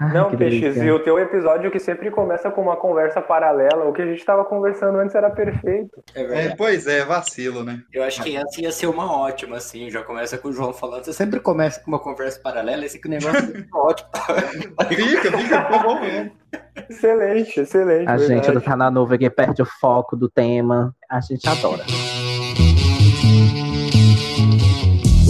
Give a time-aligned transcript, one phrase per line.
[0.00, 0.84] Ai, Não, Peixes, delícia.
[0.84, 4.24] e o teu episódio que sempre começa com uma conversa paralela, o que a gente
[4.24, 6.02] tava conversando antes era perfeito.
[6.14, 6.54] É É, verdade.
[6.56, 7.80] pois é, vacilo, né?
[7.92, 9.90] Eu acho que essa ia ser uma ótima, assim.
[9.90, 11.04] Já começa com o João falando.
[11.04, 14.08] Você sempre começa com uma conversa paralela, esse que o negócio é ótimo.
[14.88, 16.32] Fica, fica, ficou bom mesmo.
[16.88, 18.08] Excelente, excelente.
[18.08, 18.54] A gente verdade.
[18.54, 20.94] não tá na nuvem que perde o foco do tema.
[21.10, 21.82] A gente adora.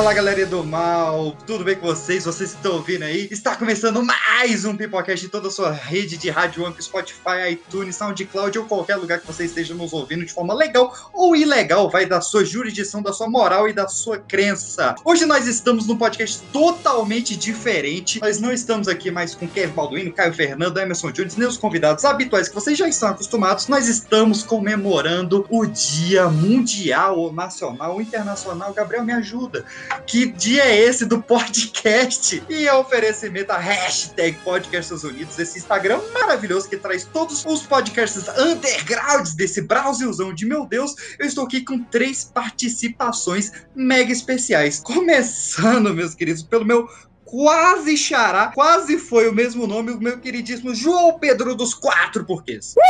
[0.00, 2.24] Fala galera do mal, tudo bem com vocês?
[2.24, 3.28] Vocês estão ouvindo aí?
[3.30, 7.96] Está começando mais um Pipocast de toda a sua rede de rádio, Anchor, Spotify, iTunes,
[7.96, 12.06] SoundCloud ou qualquer lugar que você esteja nos ouvindo de forma legal ou ilegal, vai
[12.06, 14.94] da sua jurisdição, da sua moral e da sua crença.
[15.04, 18.22] Hoje nós estamos num podcast totalmente diferente.
[18.22, 22.06] Nós não estamos aqui mais com Kevin Balduino, Caio Fernando, Emerson Jones, nem os convidados
[22.06, 23.68] habituais que vocês já estão acostumados.
[23.68, 28.72] Nós estamos comemorando o Dia Mundial ou Nacional ou Internacional.
[28.72, 29.66] Gabriel, me ajuda.
[30.06, 32.42] Que dia é esse do podcast?
[32.48, 38.24] E é oferecimento a hashtag Podcasts Unidos, esse Instagram maravilhoso que traz todos os podcasts
[38.38, 40.94] undergrounds desse Brasilzão de meu Deus.
[41.18, 44.80] Eu estou aqui com três participações mega especiais.
[44.80, 46.88] Começando, meus queridos, pelo meu
[47.30, 52.74] quase xará, quase foi o mesmo nome, o meu queridíssimo João Pedro dos Quatro Porquês.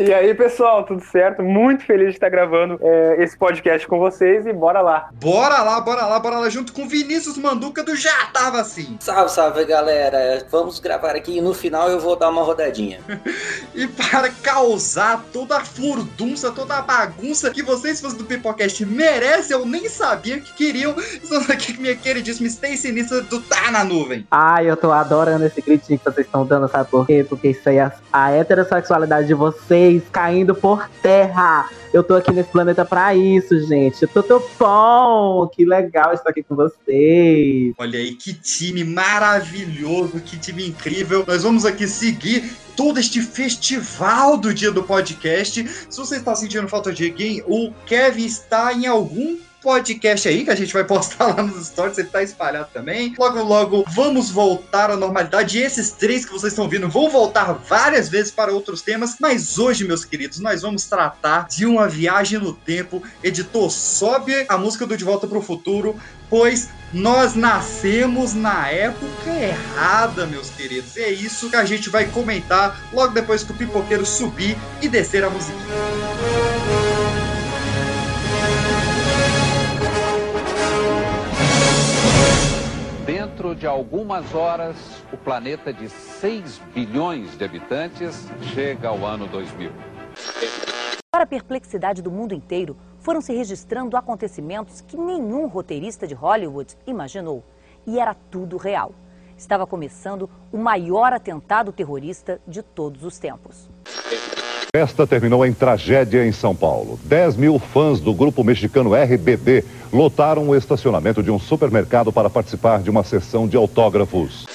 [0.00, 1.42] E aí, pessoal, tudo certo?
[1.42, 5.10] Muito feliz de estar gravando é, esse podcast com vocês e bora lá.
[5.12, 8.96] Bora lá, bora lá, bora lá, junto com Vinícius Manduca do Já Tava Assim.
[9.00, 10.46] Salve, salve, galera.
[10.50, 13.00] Vamos gravar aqui e no final eu vou dar uma rodadinha.
[13.72, 19.56] E para causar toda a furdunça, toda a bagunça que vocês, fãs do Pipocast, merecem,
[19.56, 20.94] eu nem sabia que queriam.
[20.98, 24.26] Estamos aqui com minha queridíssima Stacy Nissa do Tá na Nuvem.
[24.30, 27.24] Ai, eu tô adorando esse gritinho que vocês estão dando, sabe por quê?
[27.28, 31.68] Porque isso aí é a heterossexualidade de vocês caindo por terra.
[31.92, 34.02] Eu tô aqui nesse planeta pra isso, gente.
[34.02, 35.48] Eu tô tão bom.
[35.48, 37.74] Que legal estar aqui com vocês.
[37.76, 41.24] Olha aí, que time maravilhoso, que time incrível.
[41.26, 45.66] Nós vamos aqui seguir todo este festival do dia do podcast.
[45.66, 50.50] Se você está sentindo falta de alguém, o Kevin está em algum podcast aí que
[50.50, 53.14] a gente vai postar lá nos stories, ele tá espalhado também.
[53.18, 55.58] Logo, logo vamos voltar à normalidade.
[55.58, 59.58] E esses três que vocês estão vendo vão voltar várias vezes para outros temas, mas
[59.58, 63.02] hoje, meus queridos, nós vamos tratar de uma viagem no tempo.
[63.22, 65.96] Editor, sobe a música do De Volta para o Futuro,
[66.28, 70.96] pois nós nascemos na época errada, meus queridos.
[70.96, 74.88] E é isso que a gente vai comentar logo depois que o pipoqueiro subir e
[74.88, 76.79] descer a musiquinha.
[83.40, 84.76] Dentro de algumas horas,
[85.10, 89.72] o planeta de 6 bilhões de habitantes chega ao ano 2000.
[91.10, 96.76] Para a perplexidade do mundo inteiro, foram se registrando acontecimentos que nenhum roteirista de Hollywood
[96.86, 97.42] imaginou.
[97.86, 98.92] E era tudo real.
[99.38, 103.70] Estava começando o maior atentado terrorista de todos os tempos.
[104.72, 106.98] Festa terminou em tragédia em São Paulo.
[107.02, 112.80] 10 mil fãs do grupo mexicano RBD lotaram o estacionamento de um supermercado para participar
[112.80, 114.46] de uma sessão de autógrafos.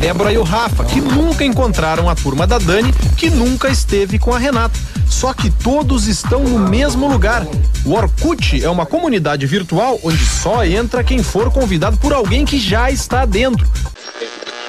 [0.00, 4.32] Débora e o Rafa, que nunca encontraram a turma da Dani, que nunca esteve com
[4.32, 4.78] a Renata.
[5.06, 7.46] Só que todos estão no mesmo lugar.
[7.84, 12.58] O Orkut é uma comunidade virtual onde só entra quem for convidado por alguém que
[12.58, 13.66] já está dentro.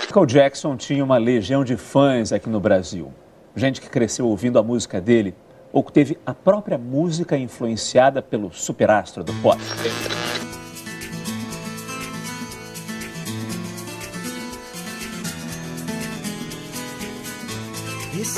[0.07, 3.13] Michael Jackson tinha uma legião de fãs aqui no Brasil.
[3.55, 5.33] Gente que cresceu ouvindo a música dele
[5.71, 9.59] ou que teve a própria música influenciada pelo superastro do pop.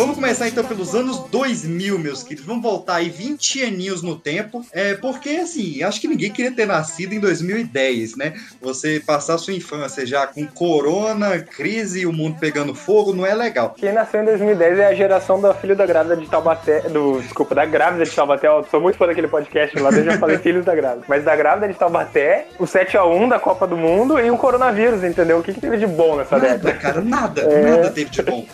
[0.01, 2.43] Vamos começar então pelos anos 2000, meus queridos.
[2.43, 4.65] Vamos voltar aí 20 aninhos no tempo.
[4.73, 8.33] É, porque, assim, acho que ninguém queria ter nascido em 2010, né?
[8.59, 13.35] Você passar sua infância já com corona, crise e o mundo pegando fogo, não é
[13.35, 13.75] legal.
[13.77, 17.53] Quem nasceu em 2010 é a geração da filha da grávida de Taubaté, do, desculpa,
[17.53, 18.47] da grávida de Taubaté.
[18.47, 21.05] Eu sou muito fã daquele podcast lá, eu já falei filhos da grávida.
[21.07, 25.37] Mas da grávida de Taubaté, o 7x1 da Copa do Mundo e o coronavírus, entendeu?
[25.37, 26.73] O que, que teve de bom nessa Nada, década?
[26.79, 27.69] cara, nada, É.
[27.77, 28.47] nada teve de bom.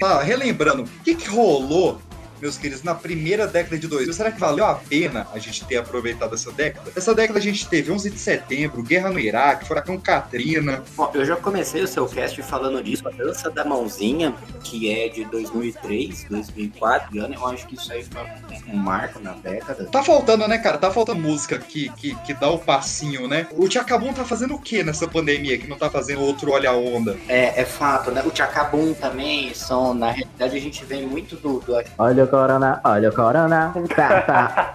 [0.00, 2.00] Tá, relembrando, o que, que rolou
[2.40, 4.12] meus queridos, na primeira década de 2000.
[4.12, 6.90] Será que valeu a pena a gente ter aproveitado essa década?
[6.96, 10.82] Essa década a gente teve 11 de setembro, guerra no Iraque, furacão Katrina.
[10.96, 15.08] Bom, eu já comecei o seu cast falando disso, a dança da mãozinha, que é
[15.08, 18.22] de 2003, 2004, ano, eu acho que isso aí foi
[18.72, 19.86] um marco na década.
[19.86, 20.78] Tá faltando, né, cara?
[20.78, 23.46] Tá faltando música que, que, que dá o passinho, né?
[23.52, 26.76] O Tchacabum tá fazendo o que nessa pandemia que não tá fazendo outro Olha a
[26.76, 27.16] Onda?
[27.28, 28.22] É, é fato, né?
[28.24, 31.60] O Tchacabum também são, na realidade, a gente vem muito do.
[31.60, 31.74] do...
[31.98, 33.74] Olha corona, olha o corona.
[33.94, 34.72] Tá, tá.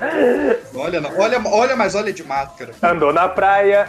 [0.75, 2.74] olha, olha, olha, mas olha de máscara.
[2.84, 3.88] Andou na praia,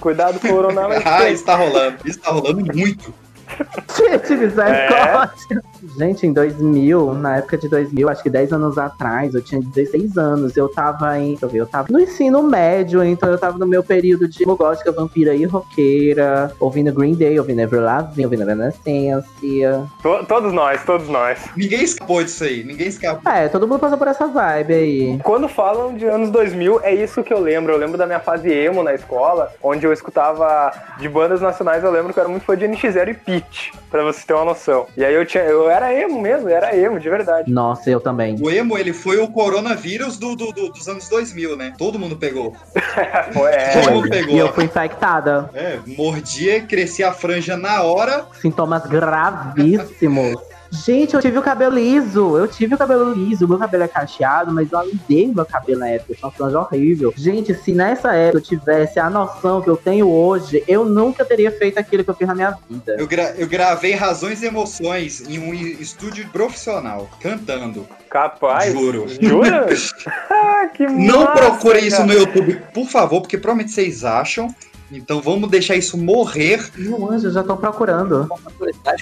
[0.00, 0.88] cuidado com o corona.
[1.04, 1.98] ah, isso tá rolando.
[2.04, 3.12] Isso tá rolando muito.
[3.96, 5.62] Gente, misericórdia.
[5.64, 5.98] É.
[5.98, 10.16] Gente, em 2000, na época de 2000, acho que 10 anos atrás, eu tinha 16
[10.16, 10.56] anos.
[10.56, 11.38] Eu tava em.
[11.52, 15.44] Eu tava no ensino médio, então eu tava no meu período de gótica, vampira e
[15.44, 19.86] roqueira, ouvindo Green Day, ouvindo Ever Lavigne, ouvindo Evanescência.
[20.02, 21.38] To todos nós, todos nós.
[21.56, 23.32] Ninguém escapou disso aí, ninguém escapou.
[23.32, 25.20] É, todo mundo passou por essa vibe aí.
[25.22, 27.72] Quando falam de anos 2000, é isso que eu lembro.
[27.72, 31.90] Eu lembro da minha fase emo na escola, onde eu escutava de bandas nacionais, eu
[31.90, 34.86] lembro que eu era muito fã de NX0 e Pitch, pra você ter uma noção.
[34.96, 35.44] E aí eu tinha.
[35.44, 37.50] Eu era emo mesmo, era emo, de verdade.
[37.50, 38.36] Nossa, eu também.
[38.40, 41.72] O emo, ele foi o coronavírus do, do, do dos anos 2000, né?
[41.78, 42.54] Todo mundo pegou.
[42.74, 43.80] é.
[43.80, 44.34] Todo mundo pegou.
[44.34, 45.50] E eu fui infectada.
[45.54, 48.26] É, mordia, crescia a franja na hora.
[48.40, 50.40] Sintomas gravíssimos.
[50.70, 52.36] Gente, eu tive o cabelo liso.
[52.36, 53.48] Eu tive o cabelo liso.
[53.48, 56.12] Meu cabelo é cacheado, mas eu alidei meu cabelo na época.
[56.12, 57.12] Eu tinha uma franja horrível.
[57.16, 61.50] Gente, se nessa época eu tivesse a noção que eu tenho hoje, eu nunca teria
[61.50, 62.96] feito aquilo que eu fiz na minha vida.
[62.98, 67.86] Eu, gra eu gravei Razões e Emoções em um estúdio profissional, cantando.
[68.10, 68.72] Capaz?
[68.72, 69.06] Juro.
[69.20, 69.66] Jura?
[70.30, 74.48] ah, que Não massa, procurem isso no YouTube, por favor, porque provavelmente vocês acham.
[74.90, 76.70] Então vamos deixar isso morrer.
[76.76, 78.26] Não, anjo, já tô procurando.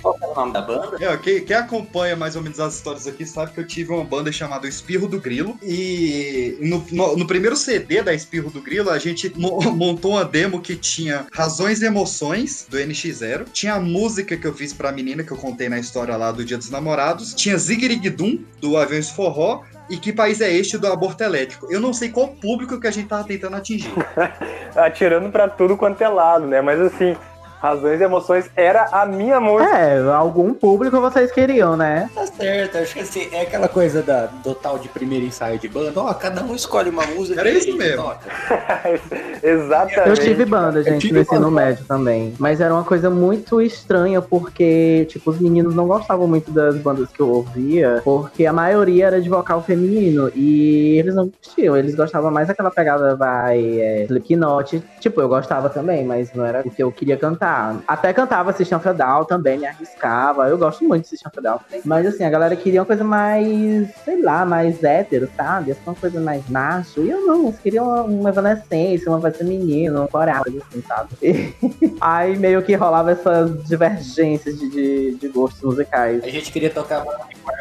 [0.02, 0.96] Qual é o nome da banda?
[1.00, 4.04] É, quem, quem, acompanha mais ou menos as histórias aqui sabe que eu tive uma
[4.04, 5.56] banda chamada Espirro do Grilo.
[5.62, 10.24] E no, no, no primeiro CD da Espirro do Grilo, a gente mo montou uma
[10.24, 13.46] demo que tinha Razões e Emoções, do NX0.
[13.52, 16.44] Tinha a música que eu fiz pra menina, que eu contei na história lá do
[16.44, 17.34] Dia dos Namorados.
[17.34, 19.62] Tinha Zigirigdum, do Aviões Forró.
[19.88, 21.68] E que país é este do aborto elétrico?
[21.70, 23.92] Eu não sei qual público que a gente tava tentando atingir.
[24.74, 26.60] Atirando para tudo quanto é lado, né?
[26.60, 27.16] Mas assim,
[27.60, 29.76] Razões e Emoções era a minha música.
[29.76, 32.08] É, algum público vocês queriam, né?
[32.14, 35.68] Tá certo, acho que assim, é aquela coisa da, do tal de primeiro ensaio de
[35.68, 37.40] banda, ó, cada um escolhe uma música.
[37.40, 38.12] Era isso mesmo.
[39.42, 40.08] Exatamente.
[40.08, 42.34] Eu tive banda, gente, tive no ensino médio também.
[42.38, 47.10] Mas era uma coisa muito estranha, porque, tipo, os meninos não gostavam muito das bandas
[47.10, 51.94] que eu ouvia, porque a maioria era de vocal feminino, e eles não curtiam, eles
[51.94, 54.82] gostavam mais daquela pegada, vai, é, Slipknot.
[55.00, 57.45] Tipo, eu gostava também, mas não era o que eu queria cantar.
[57.86, 60.48] Até cantava System of a Down também, me arriscava.
[60.48, 61.60] Eu gosto muito de System of a Down.
[61.84, 65.76] Mas assim, a galera queria uma coisa mais, sei lá, mais hétero, sabe?
[65.86, 67.00] Uma coisa mais macho.
[67.00, 71.16] E eu não, eles queriam uma evanescência, uma voz feminina, um coral, assim, sabe?
[71.86, 76.22] E aí meio que rolava essas divergências de, de, de, gostos musicais.
[76.24, 77.04] A gente queria tocar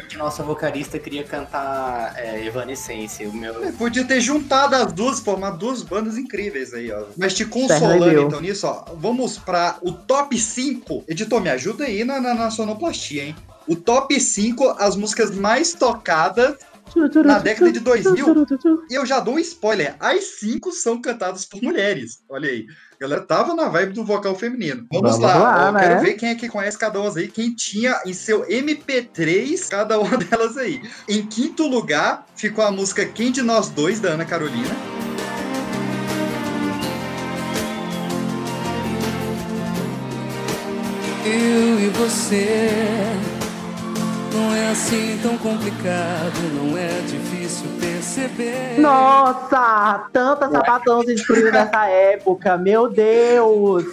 [0.08, 3.28] que nossa vocalista queria cantar é, Evanescência.
[3.28, 3.64] O meu...
[3.64, 7.04] É, podia ter juntado as duas, formar duas bandas incríveis aí, ó.
[7.16, 8.84] Mas te consolando então nisso, ó.
[8.94, 11.04] Vamos pra o top 5.
[11.08, 13.36] Editor, me ajuda aí na, na, na sonoplastia, hein?
[13.66, 16.56] O top 5, as músicas mais tocadas
[17.24, 18.46] na década de 2000.
[18.90, 22.20] E eu já dou um spoiler: as cinco são cantadas por mulheres.
[22.28, 22.66] Olha aí.
[22.96, 24.86] A galera tava na vibe do vocal feminino.
[24.90, 25.80] Vamos, Vamos lá, lá né?
[25.80, 30.00] quero ver quem é que conhece cada uma aí, quem tinha em seu MP3 cada
[30.00, 30.80] uma delas aí.
[31.06, 34.95] Em quinto lugar ficou a música Quem de Nós Dois, da Ana Carolina.
[41.26, 42.70] Eu e você
[44.32, 48.78] não é assim tão complicado, não é difícil perceber.
[48.78, 53.84] Nossa, tanta sapatão se destruiu nessa época, meu Deus!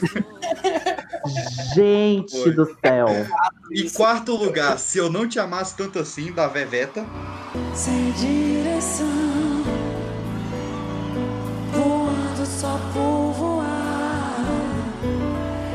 [1.74, 2.52] Gente Foi.
[2.52, 3.08] do céu.
[3.72, 7.04] Em quarto lugar, Se Eu Não Te Amasse Tanto Assim, da Veveta.
[7.74, 9.08] Sem direção,
[11.72, 14.46] voando só por voar,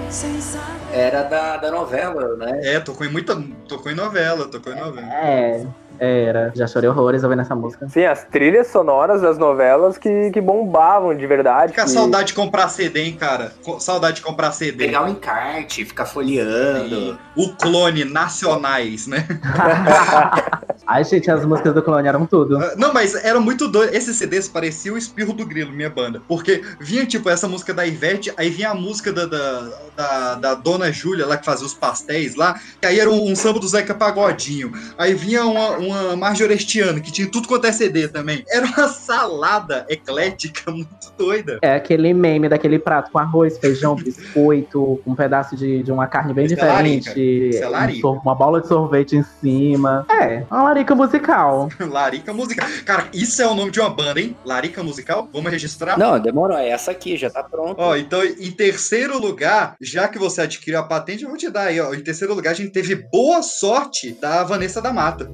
[0.08, 2.60] sem saber era da, da novela, né?
[2.62, 3.40] É, tocou em muita.
[3.68, 5.12] Tocou em novela, tocou em novela.
[5.12, 5.66] É.
[6.00, 7.88] Era, já chorei horrores ouvindo essa música.
[7.88, 11.72] Sim, as trilhas sonoras das novelas que, que bombavam de verdade.
[11.72, 11.90] Fica que...
[11.90, 13.52] saudade de comprar CD, hein, cara?
[13.80, 14.86] Saudade de comprar CD.
[14.86, 17.12] Pegar o encarte, ficar folheando.
[17.12, 17.18] Sim.
[17.36, 19.26] O clone nacionais, né?
[20.88, 22.56] Ai, gente, as músicas do clone eram tudo.
[22.56, 23.94] Ah, Não, mas era muito doido.
[23.94, 26.22] Esses CDs pareciam o espirro do grilo, minha banda.
[26.26, 30.54] Porque vinha, tipo, essa música da Ivete, aí vinha a música da, da, da, da
[30.54, 33.68] Dona Júlia, lá que fazia os pastéis lá, que aí era um, um samba do
[33.68, 34.72] Zeca Pagodinho.
[34.96, 38.42] Aí vinha uma, uma Marjorestiana, que tinha tudo quanto é CD também.
[38.48, 41.58] Era uma salada eclética muito doida.
[41.60, 46.32] É aquele meme daquele prato com arroz, feijão, biscoito, um pedaço de, de uma carne
[46.32, 46.98] bem Isso é larica.
[47.10, 48.08] diferente, Isso é um larica.
[48.08, 50.06] uma bola de sorvete em cima.
[50.10, 51.68] É, uma larica musical.
[51.80, 52.68] Larica Musical.
[52.84, 54.36] Cara, isso é o nome de uma banda, hein?
[54.44, 55.28] Larica Musical?
[55.32, 55.98] Vamos registrar?
[55.98, 56.56] Não, demorou.
[56.56, 57.76] É essa aqui, já tá pronto.
[57.78, 61.64] Ó, então, em terceiro lugar, já que você adquiriu a patente, eu vou te dar
[61.64, 61.94] aí, ó.
[61.94, 65.28] Em terceiro lugar, a gente teve boa sorte da Vanessa da Mata.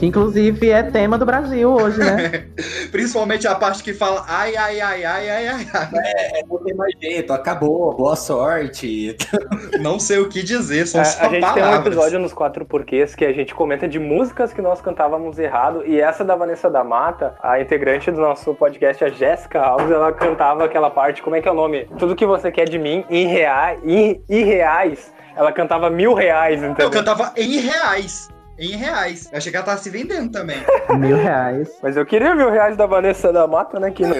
[0.00, 2.46] Que inclusive é tema do Brasil hoje, né?
[2.90, 5.88] Principalmente a parte que fala ai, ai, ai, ai, ai, ai, ai.
[5.94, 9.14] É, não tem mais jeito, acabou, boa sorte.
[9.78, 11.86] Não sei o que dizer, são A, só a gente tem um palavras.
[11.86, 15.84] episódio nos Quatro Porquês que a gente comenta de músicas que nós cantávamos errado.
[15.86, 20.12] E essa da Vanessa da Mata, a integrante do nosso podcast, a Jéssica Alves, ela
[20.12, 21.86] cantava aquela parte, como é que é o nome?
[21.98, 23.78] Tudo que você quer de mim, em reais.
[23.84, 25.12] Em, em reais.
[25.36, 26.90] Ela cantava mil reais, Eu entendeu?
[26.90, 28.28] cantava em reais.
[28.60, 29.26] Em reais.
[29.32, 30.58] Eu achei que ela tava se vendendo também.
[30.98, 31.68] Mil reais.
[31.82, 33.90] Mas eu queria mil reais da Vanessa da Mata, né?
[33.90, 34.14] Que não-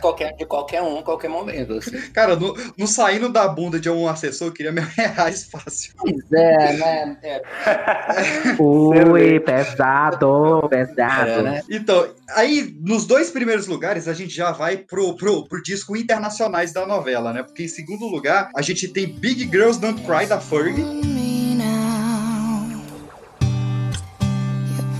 [0.00, 1.74] qualquer, de qualquer um, qualquer momento.
[1.74, 1.90] Assim.
[2.12, 5.92] Cara, no, no saindo da bunda de um assessor, eu queria mil reais fácil.
[5.98, 7.16] Pois é, né?
[7.22, 7.42] É,
[8.58, 11.30] Ui, pesado, pesado.
[11.30, 11.62] é, né?
[11.68, 16.72] Então, aí, nos dois primeiros lugares, a gente já vai pro, pro, pro disco internacionais
[16.72, 17.42] da novela, né?
[17.42, 21.29] Porque em segundo lugar, a gente tem Big Girls Don't Cry, da Fergie.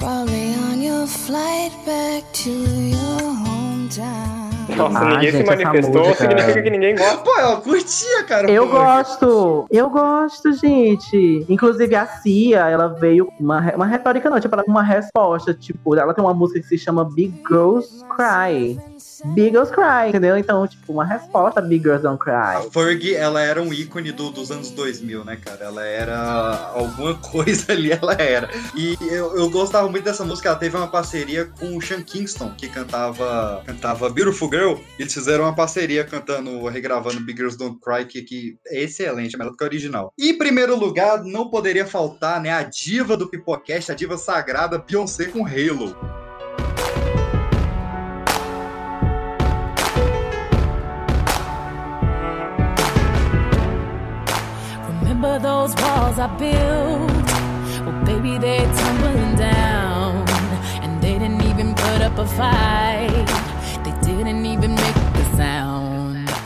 [0.00, 4.39] Probably on your flight back to your hometown.
[4.76, 7.16] Nossa, Ah, ninguém se gente, essa manifestou, música- significa que ninguém gosta.
[7.18, 8.50] Pô, eu curtia, cara.
[8.50, 8.84] Eu Fergie.
[8.84, 11.46] gosto, eu gosto, gente.
[11.48, 15.54] Inclusive a Cia, ela veio com uma, uma retórica, não, tipo, ela com uma resposta.
[15.54, 18.78] Tipo, ela tem uma música que se chama Big Girls Cry.
[19.34, 20.36] Big Girls Cry, entendeu?
[20.36, 22.70] Então, tipo, uma resposta a Big Girls Don't A Cry.
[22.70, 25.64] Fergie, ela era um ícone do- dos anos 2000, né, cara?
[25.66, 28.48] Ela era alguma coisa ali, ela era.
[28.74, 30.48] E eu, eu gostava muito dessa música.
[30.48, 34.59] Ela teve uma parceria com o Sean Kingston, que cantava, cantava Beautiful Girl.
[34.98, 39.38] Eles fizeram uma parceria cantando, regravando Big Girls Don't Cry, que, que é excelente, é
[39.38, 40.12] melhor do que a original.
[40.18, 44.78] E em primeiro lugar, não poderia faltar, né, a diva do Pipocast, a diva sagrada
[44.78, 45.96] Beyoncé com Halo.
[55.02, 57.40] Remember those walls I built?
[57.86, 60.24] Well, baby, they're tumbling down.
[60.82, 63.49] And they didn't even put up a fight.
[64.22, 65.89] Didn't even make the sound.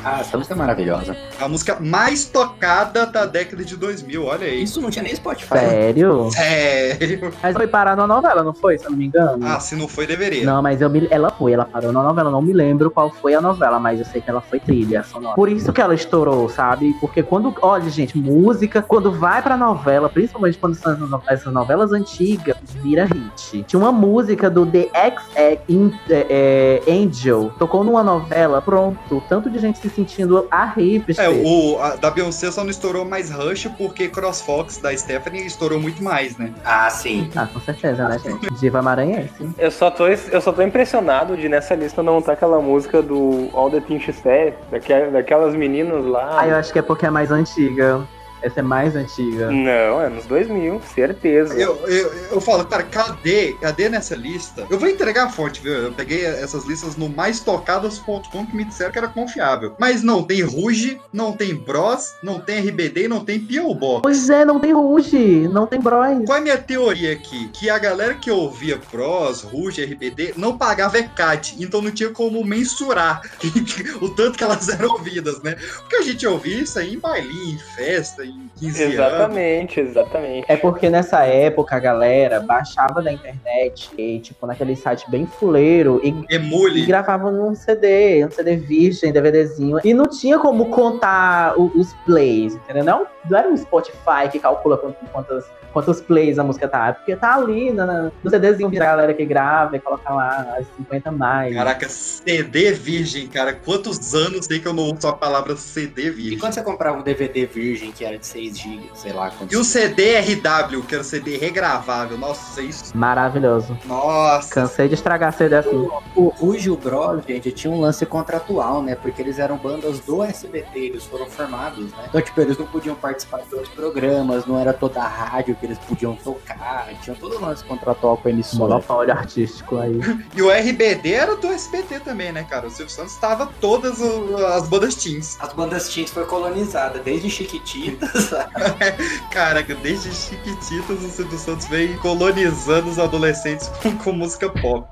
[0.04, 1.16] Ah, essa música é maravilhosa.
[1.40, 4.62] A música mais tocada da década de 2000, olha aí.
[4.62, 5.58] Isso não tinha nem Spotify.
[5.58, 6.28] Sério?
[6.30, 7.32] Sério?
[7.42, 8.78] Mas foi parar na novela, não foi?
[8.78, 9.46] Se eu não me engano.
[9.46, 10.44] Ah, se não foi, deveria.
[10.44, 12.30] Não, mas eu me, ela foi, ela parou na novela.
[12.30, 15.34] Não me lembro qual foi a novela, mas eu sei que ela foi trilha sonora.
[15.34, 16.94] Por isso que ela estourou, sabe?
[17.00, 17.54] Porque quando.
[17.62, 22.56] Olha, gente, música, quando vai pra novela, principalmente quando são essas no- essas novelas antigas,
[22.82, 23.64] vira hit.
[23.66, 25.22] Tinha uma música do The X
[25.68, 29.22] In- é, é, Angel, tocou numa novela, pronto.
[29.28, 31.24] Tanto de gente se sentindo a hipster.
[31.24, 35.80] É, o a, da Beyoncé só não estourou mais Rush porque CrossFox da Stephanie estourou
[35.80, 36.52] muito mais, né?
[36.64, 37.30] Ah, sim.
[37.36, 38.52] Ah, com certeza, né, gente?
[38.60, 39.48] Diva Maranhense.
[39.58, 43.48] Eu só, tô, eu só tô impressionado de nessa lista não estar aquela música do
[43.52, 46.38] All the Things She Said, daque- daquelas meninas lá.
[46.40, 48.02] Ah, eu acho que é porque é mais antiga.
[48.44, 49.50] Essa é mais antiga.
[49.50, 51.54] Não, é nos 2000, certeza.
[51.54, 53.54] Eu, eu, eu falo, cara, cadê?
[53.54, 54.66] Cadê nessa lista?
[54.68, 55.72] Eu vou entregar a fonte, viu?
[55.72, 59.74] Eu peguei essas listas no maistocadas.com que me disseram que era confiável.
[59.78, 63.74] Mas não tem Ruge, não tem Bros, não tem RBD e não tem P.O.
[63.74, 64.02] Box.
[64.02, 66.26] Pois é, não tem Ruge, não tem Bros.
[66.26, 67.48] Qual é a minha teoria aqui?
[67.48, 72.44] Que a galera que ouvia Pros, Ruge, RBD não pagava ECAD, então não tinha como
[72.44, 73.22] mensurar
[74.02, 75.56] o tanto que elas eram ouvidas, né?
[75.78, 78.94] Porque a gente ouvia isso aí em bailinho, em festa, em 15 anos.
[78.94, 80.44] Exatamente, exatamente.
[80.48, 86.00] É porque nessa época a galera baixava da internet, e, tipo, naquele site bem fuleiro,
[86.04, 86.86] e, e Emule.
[86.86, 89.78] gravava num CD, um CD virgem, DVDzinho.
[89.84, 92.84] E não tinha como contar o- os plays, entendeu?
[92.84, 96.92] Não, não era um Spotify que calcula quant- quantas, quantos plays a música tá.
[96.92, 101.10] Porque tá ali na- no CDzinho da galera que grava e coloca lá as 50
[101.10, 101.54] mais.
[101.54, 103.52] Caraca, CD virgem, cara.
[103.52, 106.38] Quantos anos tem que eu não uso a palavra CD E virgem?
[106.38, 109.30] quando você comprava um DVD virgem que era de 26 GB, sei lá.
[109.50, 112.16] E o CD RW, que era o CD regravável.
[112.16, 112.96] Nossa, isso.
[112.96, 113.76] Maravilhoso.
[113.84, 114.48] Nossa.
[114.54, 115.88] Cansei de estragar CD assim.
[116.16, 118.94] O, o Gil Bros, gente, tinha um lance contratual, né?
[118.94, 122.06] Porque eles eram bandas do SBT, eles foram formados, né?
[122.08, 125.66] Então, tipo, eles não podiam participar de outros programas, não era toda a rádio que
[125.66, 128.74] eles podiam tocar, tinha todo o lance contratual com a emissora.
[128.74, 130.00] Monopólio artístico aí.
[130.34, 132.66] E o RBD era do SBT também, né, cara?
[132.66, 135.36] O Silvio Santos tava todas o- as bandas teens.
[135.40, 138.13] As bandas teens foi colonizada, desde Chiquititas.
[139.30, 144.86] Caraca, desde Chiquititas o Silvio Santos vem colonizando os adolescentes com, com música pop.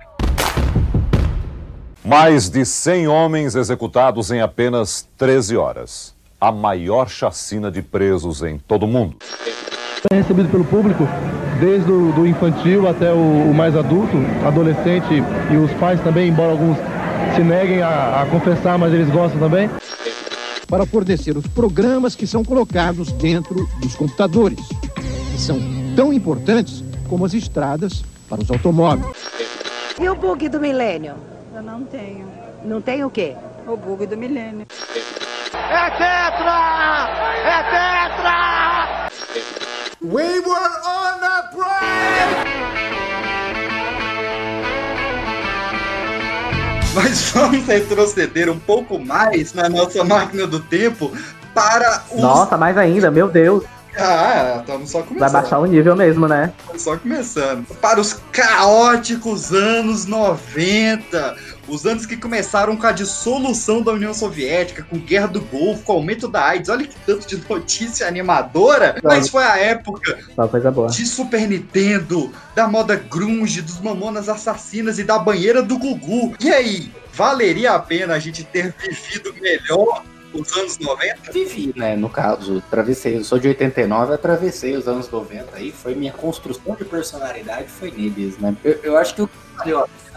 [2.05, 6.14] Mais de 100 homens executados em apenas 13 horas.
[6.41, 9.17] A maior chacina de presos em todo o mundo.
[10.11, 11.07] É recebido pelo público,
[11.61, 16.50] desde o do infantil até o, o mais adulto, adolescente e os pais também, embora
[16.50, 16.76] alguns
[17.37, 19.71] se neguem a, a confessar, mas eles gostam também.
[20.73, 24.59] Para fornecer os programas que são colocados dentro dos computadores,
[25.31, 25.59] que são
[25.95, 29.14] tão importantes como as estradas para os automóveis.
[30.00, 31.17] E o bug do milênio?
[31.55, 32.26] Eu não tenho.
[32.64, 33.37] Não tem o quê?
[33.67, 34.67] O bug do milênio.
[35.52, 37.11] É tetra!
[37.45, 39.11] É tetra!
[40.00, 43.01] We were on a break!
[46.94, 51.11] Mas vamos retroceder um pouco mais na nossa máquina do tempo
[51.54, 52.20] para os.
[52.20, 53.64] Nossa, mais ainda, meu Deus.
[53.99, 55.32] Ah, estamos só Vai começando.
[55.32, 56.52] baixar o nível mesmo, né?
[56.76, 57.66] Só começando.
[57.80, 61.37] Para os caóticos anos 90.
[61.73, 65.93] Os anos que começaram com a dissolução da União Soviética, com guerra do Golfo, com
[65.93, 66.69] aumento da AIDS.
[66.69, 68.97] Olha que tanto de notícia animadora.
[69.02, 70.19] Mas foi a época
[70.50, 70.88] coisa boa.
[70.88, 76.35] de Super Nintendo, da moda grunge, dos mamonas assassinas e da banheira do Gugu.
[76.38, 81.33] E aí, valeria a pena a gente ter vivido melhor os anos 90?
[81.33, 81.97] Vivi, né?
[81.97, 83.17] No caso, atravessei.
[83.17, 85.73] Eu sou de 89, atravessei os anos 90 aí.
[85.73, 88.55] Foi minha construção de personalidade, foi neles, né?
[88.62, 89.31] Eu, eu acho que o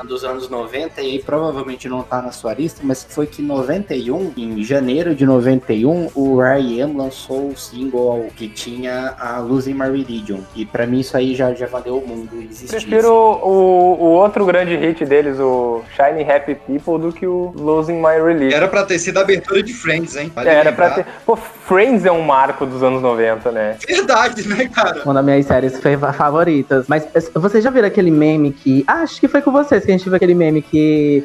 [0.04, 3.46] dos anos 90, e aí provavelmente não tá na sua lista, mas foi que em
[3.46, 6.98] 91, em janeiro de 91, o R.E.M.
[6.98, 10.40] lançou o single que tinha a Losing My Religion.
[10.56, 12.68] E pra mim isso aí já, já valeu o mundo existir.
[12.68, 18.02] Prefiro o, o outro grande hit deles, o Shining Happy People, do que o Losing
[18.02, 18.56] My Religion.
[18.56, 20.32] Era pra ter sido a abertura de Friends, hein?
[20.36, 21.04] Vale Era pra lembrar.
[21.04, 21.12] ter.
[21.25, 23.78] Pô, Friends é um marco dos anos 90, né?
[23.88, 25.02] Verdade, né, cara?
[25.04, 25.80] Uma das minhas séries
[26.18, 26.86] favoritas.
[26.88, 28.84] Mas vocês já viram aquele meme que.
[28.88, 31.22] Ah, acho que foi com vocês que a gente viu aquele meme que.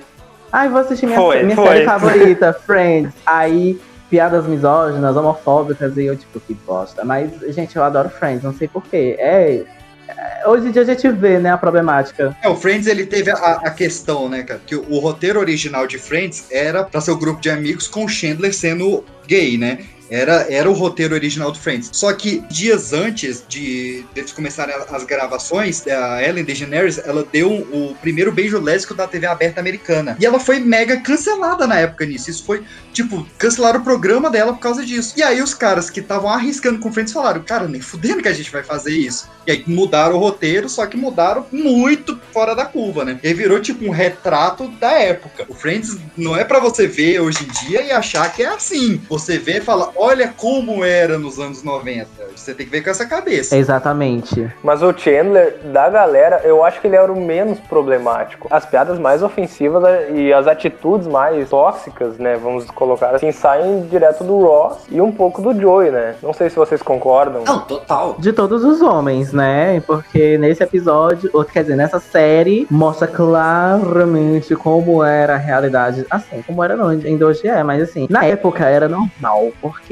[0.51, 1.69] Ai, vou assistir minha, Foi, minha foi.
[1.69, 3.13] série favorita, Friends.
[3.25, 7.05] Aí, piadas misóginas, homofóbicas, e eu, tipo, que bosta.
[7.05, 9.15] Mas, gente, eu adoro Friends, não sei porquê.
[9.17, 9.63] É.
[10.09, 12.37] é, Hoje em dia a gente vê, né, a problemática.
[12.43, 15.87] É, o Friends ele teve a, a questão, né, cara, que o, o roteiro original
[15.87, 19.79] de Friends era pra ser o grupo de amigos com o Chandler sendo gay, né?
[20.11, 21.91] Era, era o roteiro original do Friends.
[21.93, 27.95] Só que dias antes de eles começarem as gravações, a Ellen DeGeneres, ela deu o
[28.01, 30.17] primeiro beijo lésbico da TV aberta americana.
[30.19, 32.31] E ela foi mega cancelada na época nisso.
[32.31, 35.15] Isso foi, tipo, cancelaram o programa dela por causa disso.
[35.17, 38.33] E aí os caras que estavam arriscando com Friends falaram, cara, nem fudendo que a
[38.33, 39.29] gente vai fazer isso.
[39.47, 43.19] E aí mudaram o roteiro, só que mudaram muito fora da curva, né?
[43.23, 45.45] E virou tipo um retrato da época.
[45.49, 49.01] O Friends não é pra você ver hoje em dia e achar que é assim.
[49.09, 52.09] Você vê e fala, olha como era nos anos 90.
[52.35, 53.55] Você tem que ver com essa cabeça.
[53.55, 54.51] Exatamente.
[54.63, 58.49] Mas o Chandler, da galera, eu acho que ele era o menos problemático.
[58.51, 63.83] As piadas mais ofensivas né, e as atitudes mais tóxicas, né, vamos colocar assim, saem
[63.91, 66.15] direto do Ross e um pouco do Joey, né?
[66.23, 67.45] Não sei se vocês concordam.
[67.45, 68.17] Não, total.
[68.19, 69.81] De todos os homens, né?
[69.87, 76.07] Porque nesse episódio, ou quer dizer, nessa série, mostra claramente como era a realidade.
[76.11, 79.90] Assim, como era não, ainda hoje é, mas assim, na época era normal, porque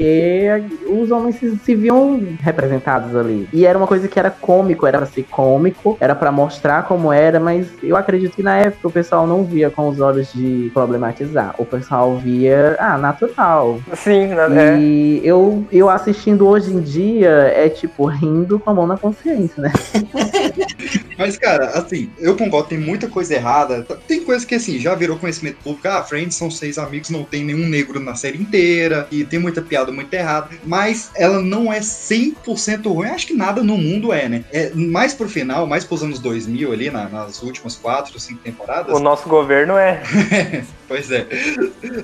[0.87, 3.47] os homens se, se viam representados ali.
[3.51, 7.11] E era uma coisa que era cômico, era pra ser cômico, era pra mostrar como
[7.11, 10.71] era, mas eu acredito que na época o pessoal não via com os olhos de
[10.73, 11.55] problematizar.
[11.57, 13.79] O pessoal via, ah, natural.
[13.93, 14.79] Sim, né?
[14.79, 19.61] E eu, eu assistindo hoje em dia é tipo rindo com a mão na consciência,
[19.61, 19.71] né?
[21.19, 23.85] Mas, cara, assim, eu concordo, tem muita coisa errada.
[24.07, 25.85] Tem coisa que, assim, já virou conhecimento público.
[25.89, 29.05] Ah, Friends são seis amigos, não tem nenhum negro na série inteira.
[29.11, 30.49] E tem muita piada muito errada.
[30.63, 33.09] Mas ela não é 100% ruim.
[33.09, 34.45] Acho que nada no mundo é, né?
[34.53, 38.95] É, mais pro final, mais pros anos 2000 ali, na- nas últimas quatro, cinco temporadas.
[38.95, 40.01] O nosso governo é.
[40.89, 41.27] Pois é.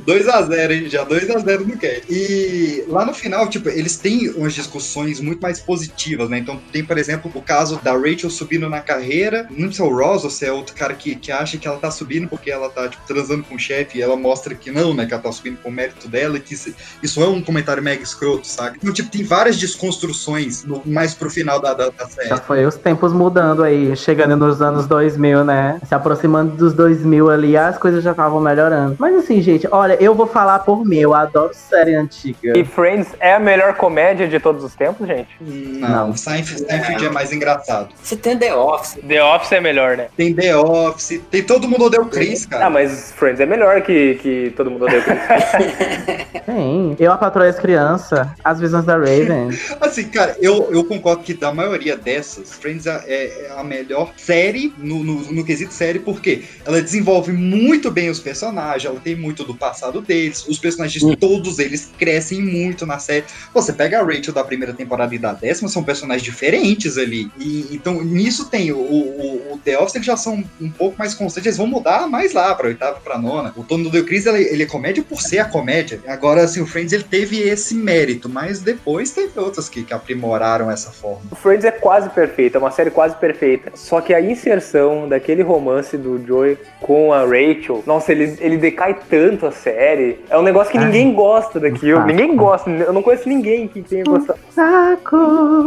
[0.06, 0.88] 2x0, hein?
[0.88, 2.04] Já 2x0 no cast.
[2.08, 6.38] E lá no final, tipo, eles têm umas discussões muito mais positivas, né?
[6.38, 9.48] Então tem, por exemplo, o caso da Rachel subindo na carreira carreira.
[9.52, 11.68] Não sei se é o Ross ou se é outro cara que, que acha que
[11.68, 14.72] ela tá subindo porque ela tá, tipo, transando com o chefe e ela mostra que
[14.72, 15.06] não, né?
[15.06, 17.82] Que ela tá subindo com o mérito dela e que isso, isso é um comentário
[17.84, 18.78] mega escroto, sabe?
[18.82, 22.30] Então, tipo, tem várias desconstruções no- mais pro final da, da, da série.
[22.30, 25.80] Já foi os tempos mudando aí, chegando nos anos 2000, né?
[25.88, 28.96] Se aproximando dos 2000 ali, as coisas já estavam melhorando.
[29.00, 32.58] Mas assim, gente, olha, eu vou falar por mim, eu adoro série antiga.
[32.58, 35.30] E Friends é a melhor comédia de todos os tempos, gente?
[35.42, 37.90] Não, Seinfeld, Seinfeld é mais engraçado.
[38.02, 38.95] Você tem The Office.
[39.08, 40.08] The Office é melhor, né?
[40.16, 42.68] Tem The Office, tem Todo Mundo Odeia o Chris, cara.
[42.68, 46.26] Ah, mas Friends é melhor que, que todo mundo odeia o Chris.
[46.46, 46.96] Tem.
[47.00, 49.50] Eu, a patroa as crianças, as visões da Raven.
[49.82, 54.74] Assim, cara, eu, eu concordo que da maioria dessas, Friends é, é a melhor série
[54.78, 59.44] no, no, no quesito série, porque ela desenvolve muito bem os personagens, ela tem muito
[59.44, 63.26] do passado deles, os personagens, todos eles crescem muito na série.
[63.54, 67.32] Você pega a Rachel da primeira temporada e da décima, são personagens diferentes ali.
[67.40, 71.14] E, então, nisso tem o, o, o The Office, eles já são um pouco mais
[71.14, 73.54] constantes, eles vão mudar mais lá pra oitava, pra nona.
[73.56, 76.00] O Tono do Chris, ele, ele é comédia por ser a comédia.
[76.08, 80.70] Agora, assim, o Friends, ele teve esse mérito, mas depois teve outras que, que aprimoraram
[80.70, 81.22] essa forma.
[81.32, 83.72] O Friends é quase perfeito, é uma série quase perfeita.
[83.76, 88.98] Só que a inserção daquele romance do Joey com a Rachel, nossa, ele, ele decai
[89.10, 90.20] tanto a série.
[90.30, 91.98] É um negócio que Ai, ninguém gosta daquilo.
[91.98, 92.08] saco.
[92.08, 92.70] Ninguém gosta.
[92.70, 94.40] Eu não conheço ninguém que tenha gostado.
[94.54, 95.64] Saco!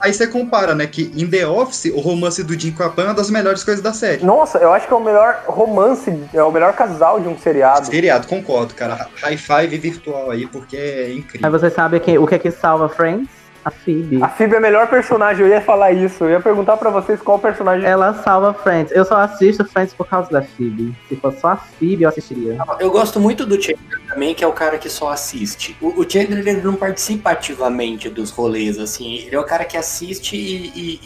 [0.00, 3.02] Aí você compara, né, que em The Office, o romance do Jim com a Pam
[3.02, 4.24] é uma das melhores coisas da série.
[4.24, 7.86] Nossa, eu acho que é o melhor romance, é o melhor casal de um seriado.
[7.86, 9.08] Seriado, concordo, cara.
[9.22, 11.50] High five virtual aí, porque é incrível.
[11.50, 13.28] Mas você sabe que, o que é que salva Friends?
[13.64, 14.20] A Phoebe.
[14.20, 16.24] A Phoebe é a melhor personagem, eu ia falar isso.
[16.24, 17.88] Eu ia perguntar pra vocês qual personagem.
[17.88, 18.90] Ela salva Friends.
[18.90, 20.92] Eu só assisto Friends por causa da Phoebe.
[21.08, 22.58] Se fosse só a Phoebe, eu assistiria.
[22.80, 25.76] Eu gosto muito do Chandler também, que é o cara que só assiste.
[25.80, 29.16] O, o Chandler ele não participa ativamente dos rolês, assim.
[29.18, 31.00] Ele é o cara que assiste e, e-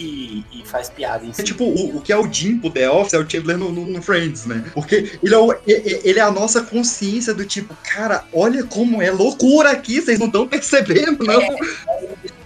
[0.53, 1.43] e- e faz piada em É si.
[1.45, 3.87] tipo, o, o que é o Jim pro The Office é o Chandler no, no-
[3.87, 4.65] no Friends, né?
[4.75, 9.11] Porque ele é, o- ele é a nossa consciência do tipo, cara, olha como é
[9.11, 11.41] loucura aqui, vocês não estão percebendo, não?
[11.41, 11.57] E-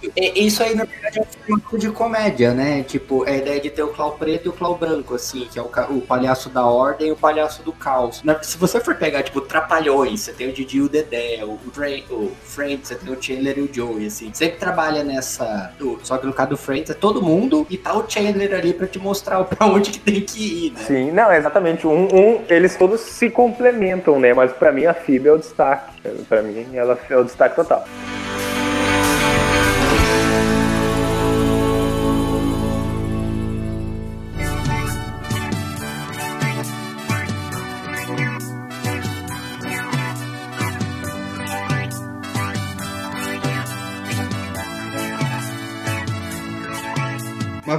[0.15, 2.83] Isso aí, na verdade, é um formato de comédia, né?
[2.83, 5.57] Tipo, é a ideia de ter o Clau preto e o Clau branco, assim, que
[5.57, 8.21] é o, o palhaço da ordem e o palhaço do caos.
[8.23, 11.57] Na- Se você for pegar, tipo, Trapalhões, você tem o Didi e o Dedé, o,
[11.71, 14.31] Dre, o Friends, você tem o Chandler e o Joey, assim.
[14.33, 15.73] Sempre trabalha nessa...
[16.03, 18.87] Só que no caso do Friends é todo mundo e tá o Chandler ali pra
[18.87, 20.79] te mostrar pra onde que tem que ir, né?
[20.85, 21.87] Sim, não, exatamente.
[21.87, 24.33] Um, um, eles todos se complementam, né?
[24.33, 25.91] Mas pra mim a Phoebe é o destaque.
[26.27, 27.85] Pra mim ela é o destaque total.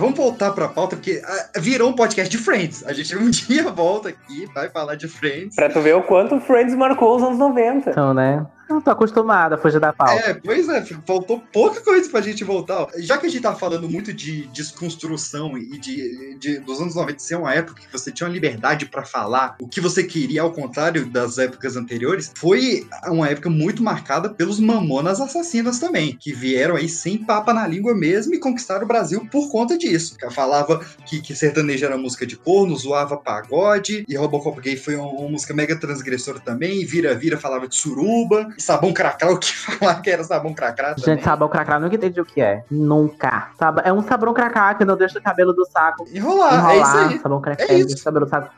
[0.02, 2.84] Vamos voltar pra pauta, porque ah, virou um podcast de Friends.
[2.84, 5.54] A gente um dia volta aqui, vai falar de Friends.
[5.54, 7.90] Pra tu ver o quanto Friends marcou os anos 90.
[7.90, 8.44] Então, né?
[8.74, 10.14] Eu tô acostumada a fugir da pauta.
[10.30, 12.86] É, pois é, faltou pouca coisa pra gente voltar.
[12.98, 17.18] Já que a gente tá falando muito de desconstrução e de, de- dos anos 90
[17.18, 20.52] ser uma época que você tinha uma liberdade pra falar o que você queria, ao
[20.52, 26.76] contrário das épocas anteriores, foi uma época muito marcada pelos mamonas assassinas também, que vieram
[26.76, 30.16] aí sem papa na língua mesmo e conquistaram o Brasil por conta disso.
[30.30, 35.06] Falava que, que sertanejo era música de corno, zoava pagode, e Robocop Gay foi uma,
[35.08, 39.52] uma música mega transgressora também, e Vira Vira falava de suruba, Sabão Cracrá, o que
[39.56, 41.04] falar que era Sabão Cracrá também.
[41.14, 42.64] Gente, sabão cracrá, nunca entendi o que é.
[42.70, 43.48] Nunca.
[43.58, 46.96] Sab- É um sabão cracrá que não deixa o cabelo do saco Enrolar, é isso
[46.96, 47.18] aí.
[47.18, 47.88] Sabão cracrá, É isso.
[47.88, 48.50] deixa o cabelo do saco.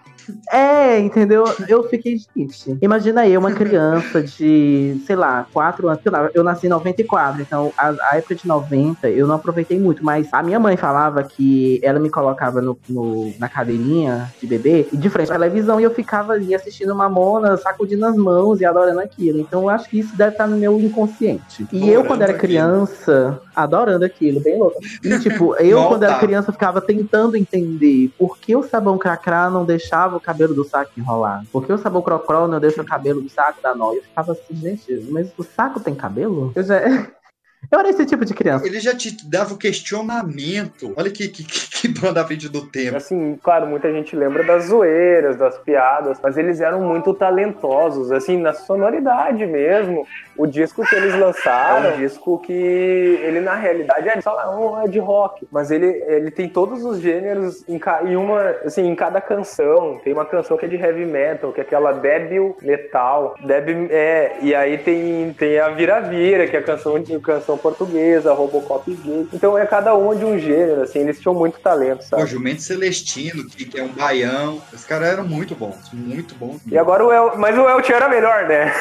[0.53, 1.45] É, entendeu?
[1.69, 2.79] Eu fiquei, gente.
[2.81, 6.01] Imagina eu, uma criança de, sei lá, 4 anos.
[6.35, 10.29] Eu nasci em 94, então a, a época de 90 eu não aproveitei muito, mas
[10.33, 14.97] a minha mãe falava que ela me colocava no, no- na cadeirinha de bebê e
[14.97, 19.01] de frente à televisão e eu ficava ali assistindo Mamona, sacudindo as mãos e adorando
[19.01, 19.41] aquilo.
[19.41, 21.67] Então eu acho que isso deve estar no meu inconsciente.
[21.73, 24.79] E eu, quando era criança, adorando aquilo, bem louco.
[25.03, 29.65] E tipo, eu, quando era criança, ficava tentando entender por que o sabão cracrá não
[29.65, 31.45] deixava o cabelo do saco enrolar.
[31.53, 33.93] Por que o sabão crocró não deixa o cabelo do saco da nó?
[33.93, 36.53] Eu ficava assim, gente, mas o saco tem cabelo?
[36.55, 36.81] Eu já.
[37.71, 38.67] Eu era esse tipo de criança.
[38.67, 40.93] Ele já te dava o questionamento.
[40.97, 42.97] Olha que, que, que, que banda à frente do tempo.
[42.97, 48.39] Assim, claro, muita gente lembra das zoeiras, das piadas, mas eles eram muito talentosos, assim,
[48.39, 50.07] na sonoridade mesmo.
[50.37, 54.83] O disco que eles lançaram é um disco que ele, na realidade, é só um
[54.83, 58.87] é de rock, mas ele, ele tem todos os gêneros em, ca- em uma, assim,
[58.87, 60.01] em cada canção.
[60.03, 63.37] Tem uma canção que é de heavy metal, que é aquela débil metal.
[63.45, 67.59] Débil, é, e aí tem, tem a Vira-Vira, que é a canção, a canção versão
[67.59, 69.27] portuguesa, Robocop gay.
[69.33, 72.27] Então é cada uma de um gênero, assim, eles tinham muito talento, O sabe?
[72.27, 74.61] Jumento Celestino, que, que é um baião.
[74.73, 76.61] Os caras eram muito bons, muito bons.
[76.67, 77.37] E agora o El...
[77.39, 78.73] Mas o El Chan era melhor, né?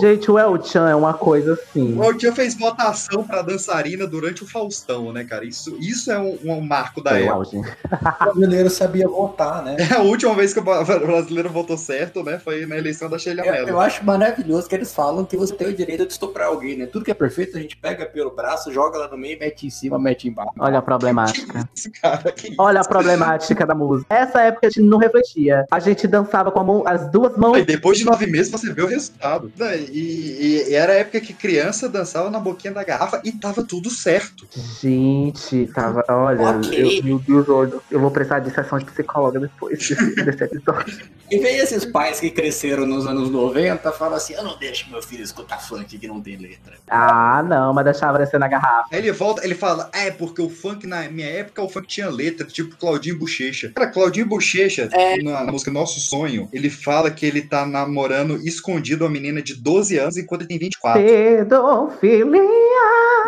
[0.00, 1.96] Gente, o El Chan é uma coisa assim.
[1.98, 5.44] O El Chan fez votação pra dançarina durante o Faustão, né, cara?
[5.44, 7.76] Isso, isso é um, um marco da o época.
[7.90, 9.76] O brasileiro sabia votar, né?
[9.88, 12.38] É a última vez que o brasileiro votou certo, né?
[12.38, 13.68] Foi na eleição da Sheila Eu, Mello.
[13.70, 16.86] eu acho maravilhoso que eles falam que você tem o direito de estuprar alguém, né?
[16.86, 19.70] Tudo que é perfeito, a gente pega pelo braço, joga lá no meio, mete em
[19.70, 20.50] cima, mete embaixo.
[20.58, 21.68] Olha a problemática.
[22.02, 24.12] Cara, que Olha a problemática da música.
[24.12, 25.64] Essa época a gente não refletia.
[25.70, 27.56] A gente dançava com a mão- as duas mãos.
[27.58, 29.52] E depois de nove meses você vê o resultado.
[29.60, 33.62] E, e- e era a época que criança dançava na boquinha da garrafa e tava
[33.62, 34.48] tudo certo.
[34.80, 36.04] Gente, tava.
[36.08, 36.98] Olha, Ok.
[37.00, 39.78] eu, meu Deus, olha, eu vou precisar de sessão de psicóloga depois
[40.24, 40.98] desse, episódio.
[41.30, 45.02] E vem esses pais que cresceram nos anos 90 falam assim: eu não deixo meu
[45.02, 46.74] filho escutar funk que não tem letra.
[46.88, 48.88] Ah, não, mas deixava descer na garrafa.
[48.90, 52.08] Aí ele volta, ele fala, é, porque o funk, na minha época, o funk tinha
[52.08, 53.70] letra, tipo Claudinho Bochecha.
[53.74, 54.88] Cara, Claudinho Bochecha,
[55.22, 59.54] na, na música Nosso Sonho, ele fala que ele tá namorando escondido uma menina de
[59.54, 61.02] 12 anos enquanto ele tem 24.
[61.02, 62.38] Pedofilia.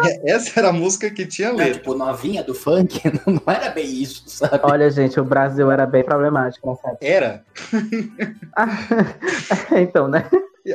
[0.05, 1.75] E Essa era a música que tinha Não, letra.
[1.75, 4.61] tipo, novinha do funk, não era bem isso, sabe?
[4.63, 7.07] Olha, gente, o Brasil era bem problemático nessa época.
[7.07, 7.45] Era.
[9.77, 10.25] então, né?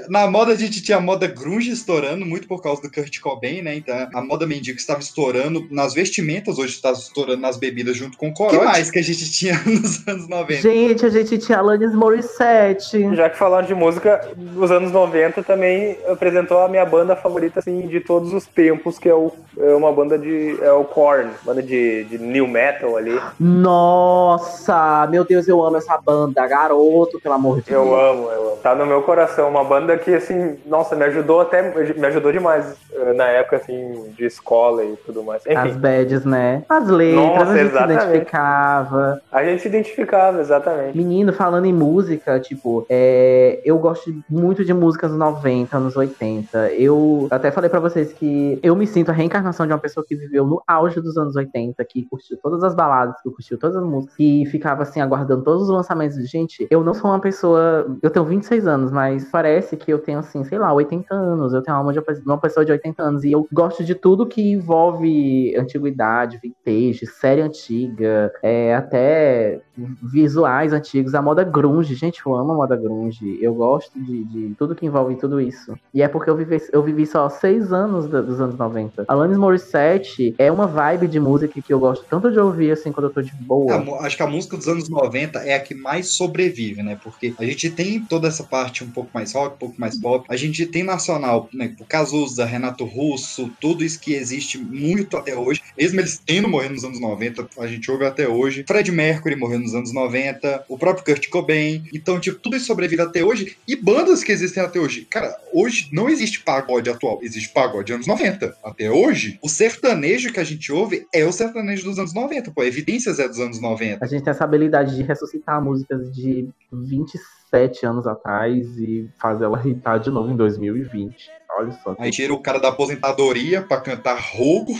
[0.09, 3.61] Na moda a gente tinha a moda grunge estourando, muito por causa do Kurt Cobain,
[3.61, 3.75] né?
[3.75, 8.29] Então a moda mendigo estava estourando nas vestimentas, hoje está estourando nas bebidas junto com
[8.29, 8.55] o corote.
[8.55, 10.61] O que mais que a gente tinha nos anos 90?
[10.61, 13.15] Gente, a gente tinha Alanis Morissette.
[13.15, 17.87] Já que falaram de música, os anos 90 também apresentou a minha banda favorita, assim,
[17.87, 20.57] de todos os tempos, que é, o, é uma banda de...
[20.61, 23.19] é o Korn, banda de, de new metal ali.
[23.39, 26.45] Nossa, meu Deus, eu amo essa banda.
[26.47, 27.99] Garoto, pelo amor de Eu Deus.
[27.99, 28.57] amo, eu amo.
[28.57, 31.61] Tá no meu coração, uma banda que, assim, nossa, me ajudou até,
[31.93, 35.43] me ajudou demais eh, na época, assim, de escola e tudo mais.
[35.47, 36.63] As Enfim, bads, né?
[36.69, 38.01] As letras, Nossa, a gente exatamente.
[38.01, 39.21] se identificava.
[39.31, 40.97] a gente se identificava, exatamente.
[40.97, 46.71] Menino, falando em música, tipo, é, eu gosto muito de músicas dos 90, anos 80.
[46.73, 50.15] Eu até falei pra vocês que eu me sinto a reencarnação de uma pessoa que
[50.15, 53.83] viveu no auge dos anos 80, que curtiu todas as baladas, que curtiu todas as
[53.83, 56.15] músicas, que ficava assim, aguardando todos os lançamentos.
[56.29, 57.85] Gente, eu não sou uma pessoa.
[58.01, 61.53] Eu tenho 26 anos, mas parece que eu tenho, assim, sei lá, 80 anos.
[61.53, 63.23] Eu tenho a alma de uma pessoa de 80 anos.
[63.23, 69.61] E eu gosto de tudo que envolve antiguidade, vintage, série antiga, é, até
[70.01, 71.95] visuais antigos, a moda grunge.
[71.95, 73.37] Gente, eu amo a moda grunge.
[73.41, 75.73] Eu gosto de, de tudo que envolve tudo isso.
[75.93, 79.05] E é porque eu vivi, eu vivi só seis anos dos anos 90.
[79.07, 83.07] Alanis Morissette é uma vibe de música que eu gosto tanto de ouvir, assim, quando
[83.07, 83.77] eu tô de boa.
[83.79, 86.97] mu- acho que a música dos anos 90 é a que mais sobrevive, né?
[87.03, 90.25] Porque a gente tem toda essa parte um pouco mais rock, um pouco mais pop.
[90.29, 91.73] A gente tem nacional, né?
[91.79, 95.61] O Cazuza, Renato Russo, tudo isso que existe muito até hoje.
[95.77, 98.63] Mesmo eles tendo morrido nos anos 90, a gente ouve até hoje.
[98.67, 101.83] Fred Mercury morreu nos anos 90, o próprio Kurt Cobain.
[101.93, 103.57] Então, tipo, tudo isso sobrevive até hoje.
[103.67, 105.05] E bandas que existem até hoje.
[105.09, 108.55] Cara, hoje não existe pagode atual, existe pagode anos 90.
[108.63, 112.63] Até hoje, o sertanejo que a gente ouve é o sertanejo dos anos 90, pô.
[112.63, 114.03] Evidências é dos anos 90.
[114.03, 119.61] A gente tem essa habilidade de ressuscitar músicas de 27 anos atrás e fazer ela
[119.67, 121.29] hitar de novo em 2020.
[121.57, 121.95] Olha só.
[121.97, 124.73] Aí tira o cara da aposentadoria pra cantar rouco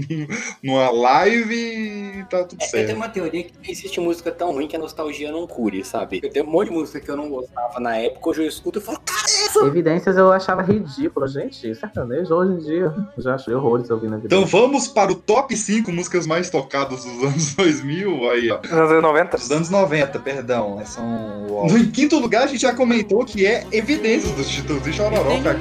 [0.62, 2.96] numa live e tá tudo Eu tenho certo.
[2.96, 6.20] uma teoria que não existe música tão ruim que a nostalgia não cure, sabe?
[6.22, 8.78] Eu tenho um monte de música que eu não gostava na época, hoje eu escuto
[8.78, 11.74] e falo, cara, Evidências eu achava ridículo, gente.
[11.74, 12.92] Sertanejo hoje em dia.
[13.16, 14.26] Eu já achei horrores ouvindo a vida.
[14.34, 18.30] Então vamos para o top 5 músicas mais tocadas dos anos 2000.
[18.30, 18.56] Aí, ó.
[18.58, 19.36] Dos anos 90?
[19.36, 20.76] Dos anos 90, perdão.
[20.76, 21.04] né, São...
[21.70, 25.30] No em quinto lugar, a gente já comentou que é Evidências dos Titãs e Chororó,
[25.30, 25.54] é quinta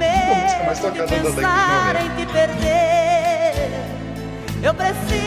[0.54, 2.04] música mais tocada da década de 90.
[2.04, 3.72] em te perder.
[4.62, 5.23] Eu preciso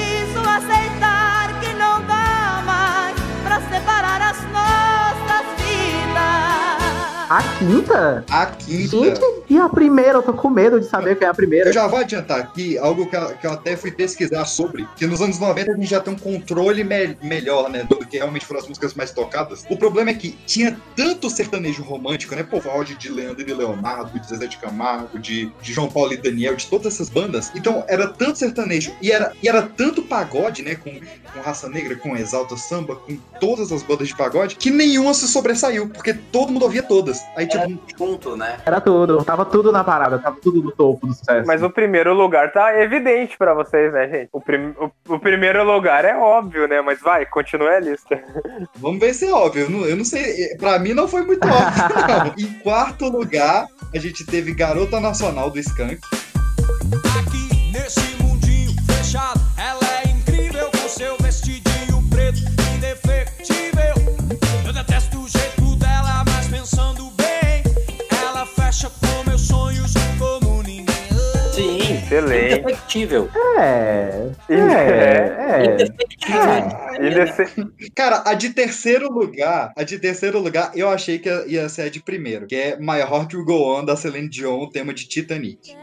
[7.37, 8.25] A quinta?
[8.31, 8.96] A quinta.
[8.96, 9.20] Gente,
[9.51, 10.12] e a primeira?
[10.12, 11.68] Eu tô com medo de saber quem é a primeira.
[11.68, 15.07] Eu já vou adiantar aqui algo que eu, que eu até fui pesquisar sobre, que
[15.07, 18.46] nos anos 90 a gente já tem um controle me- melhor, né, do que realmente
[18.46, 19.66] foram as músicas mais tocadas.
[19.68, 24.18] O problema é que tinha tanto sertanejo romântico, né, pô, áudio de Leandro e Leonardo,
[24.18, 27.53] de Zezé de Camargo, de, de João Paulo e Daniel, de todas essas bandas.
[27.55, 30.90] Então era tanto sertanejo e era, e era tanto pagode, né, com,
[31.35, 35.29] com Raça Negra, com Exalta Samba, com todas as bandas de pagode, que nenhuma se
[35.29, 37.25] sobressaiu, porque todo mundo ouvia todas.
[37.34, 38.56] Aí, tipo, junto, né?
[38.64, 39.22] Era tudo.
[39.24, 40.18] Tava tudo na parada.
[40.18, 41.46] Tava tudo no topo do sucesso.
[41.46, 44.28] Mas o primeiro lugar tá evidente pra vocês, né, gente?
[44.32, 46.80] O, prim- o- o primeiro lugar é óbvio, né?
[46.80, 48.18] Mas vai, continue a lista.
[48.76, 49.64] Vamos ver se é óbvio.
[49.64, 50.56] Eu não, eu não sei.
[50.56, 52.34] Pra mim não foi muito óbvio, não.
[52.48, 55.98] Em quarto lugar, a gente teve Garota Nacional do Skank.
[68.76, 70.86] encaixa com meus sonhos como ninguém.
[71.52, 72.58] Sim, Excelente.
[72.58, 73.30] indefectível.
[73.58, 75.74] É, é, é, é.
[75.74, 76.42] Indefectível.
[76.42, 77.86] É.
[77.86, 77.90] é.
[77.94, 81.88] Cara, a de terceiro lugar, a de terceiro lugar, eu achei que ia ser a
[81.88, 85.08] de primeiro, que é My Heart Will Go On, da Celine Dion, o tema de
[85.08, 85.74] Titanic.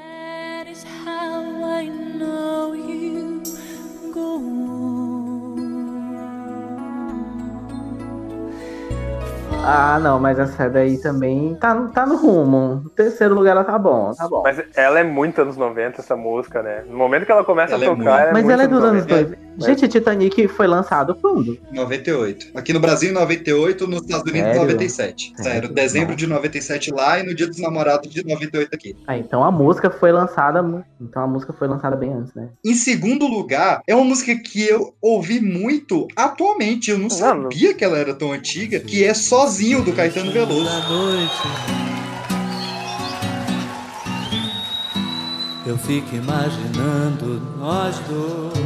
[9.66, 12.82] Ah, não, mas essa daí também tá, tá no rumo.
[12.84, 14.44] No terceiro lugar ela tá bom, tá bom.
[14.44, 16.84] Mas ela é muito anos 90, essa música, né?
[16.88, 18.10] No momento que ela começa Ela é a tocar, muito.
[18.10, 19.38] ela é Mas muito ela é dos anos 90.
[19.58, 19.68] 2000.
[19.68, 21.58] Gente, Titanic foi lançado quando?
[21.72, 22.48] 98.
[22.56, 24.62] Aqui no Brasil, em 98, nos Estados Unidos, em Sério?
[24.62, 25.34] 97.
[25.38, 28.96] Sério, dezembro de 97 lá e no Dia dos Namorados de 98 aqui.
[29.08, 30.64] Ah, então a música foi lançada.
[31.00, 32.50] Então a música foi lançada bem antes, né?
[32.64, 36.92] Em segundo lugar, é uma música que eu ouvi muito atualmente.
[36.92, 40.70] Eu não sabia que ela era tão antiga, que é Sozinho, do Caetano Veloso.
[45.66, 48.63] Eu fico imaginando nós dois.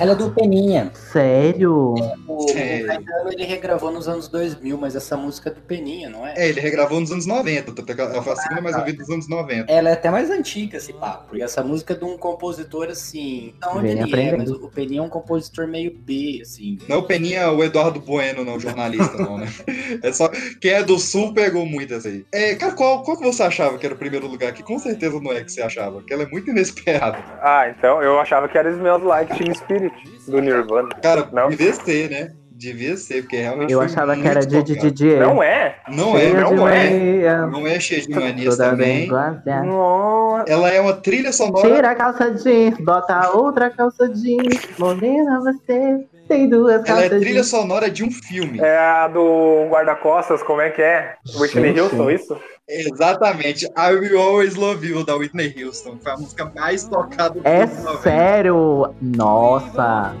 [0.00, 0.90] Ela é do Peninha.
[0.94, 1.94] Sério?
[2.40, 2.52] O.
[2.52, 6.34] Caetano ele regravou nos anos 2000, mas essa música é do Peninha, não é?
[6.36, 7.72] É, ele regravou nos anos 90.
[7.72, 9.72] tanto é que Ela foi a segunda mais ouvida dos anos 90.
[9.72, 11.36] Ela é até mais antiga, esse papo.
[11.36, 13.54] E essa música é de um compositor assim.
[13.60, 14.38] Não onde ele é, aprendendo.
[14.38, 16.78] mas o Peninha é um compositor meio B, assim.
[16.88, 19.46] Não é o Peninha, o Eduardo Bueno, não, jornalista, não, né?
[20.02, 20.28] É só.
[20.60, 22.24] Quem é do Sul pegou muito essa aí.
[22.32, 24.52] É, cara, qual, qual que você achava que era o primeiro lugar?
[24.52, 27.18] Que com certeza não é que você achava, porque ela é muito inesperada.
[27.42, 29.94] Ah, então eu achava que era Smells Like Teen Spirit,
[30.26, 30.88] do Nirvana.
[31.02, 31.48] Cara, Não.
[31.50, 32.29] devia ser, né?
[32.60, 33.72] Devia ser, porque realmente.
[33.72, 34.62] Eu achava que era de.
[34.62, 35.18] DJ.
[35.18, 35.76] Não é?
[35.88, 36.90] Não é, não é.
[36.90, 37.46] mania.
[37.46, 38.98] Não é cheia de manias também.
[38.98, 39.64] bem guardada.
[39.64, 40.44] Nossa.
[40.46, 41.66] Ela é uma trilha sonora.
[41.66, 44.60] Tira a calça jeans, bota outra calça jeans.
[44.78, 48.60] Morena você tem duas Ela é calças trilha sonora de um filme.
[48.60, 51.14] É a do guarda-costas, como é que é?
[51.38, 51.80] Whitney.
[51.80, 52.38] Houston, isso?
[52.68, 53.64] Exatamente.
[53.64, 55.96] I Will Always Love You, da Whitney Houston.
[56.02, 58.02] Foi a música mais tocada do É anos 90.
[58.02, 58.94] sério?
[59.00, 60.14] Nossa.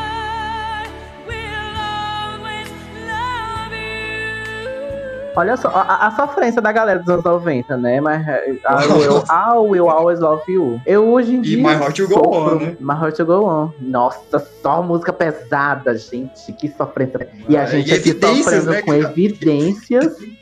[0.00, 0.86] I
[1.26, 2.68] will always
[3.06, 5.36] love you.
[5.36, 8.00] Olha só, a, a sofrência da galera dos anos 90, né?
[8.00, 10.80] Mas é, I will, I will always love you.
[10.84, 11.62] Eu hoje em E dia.
[11.62, 12.76] My Heart Will Go On, né?
[12.80, 13.70] My Heart Will Go On.
[13.80, 16.52] Nossa, só música pesada, gente.
[16.54, 17.28] Que sofrência.
[17.48, 20.16] E a Ah, gente e aqui sofrendo né, com evidências.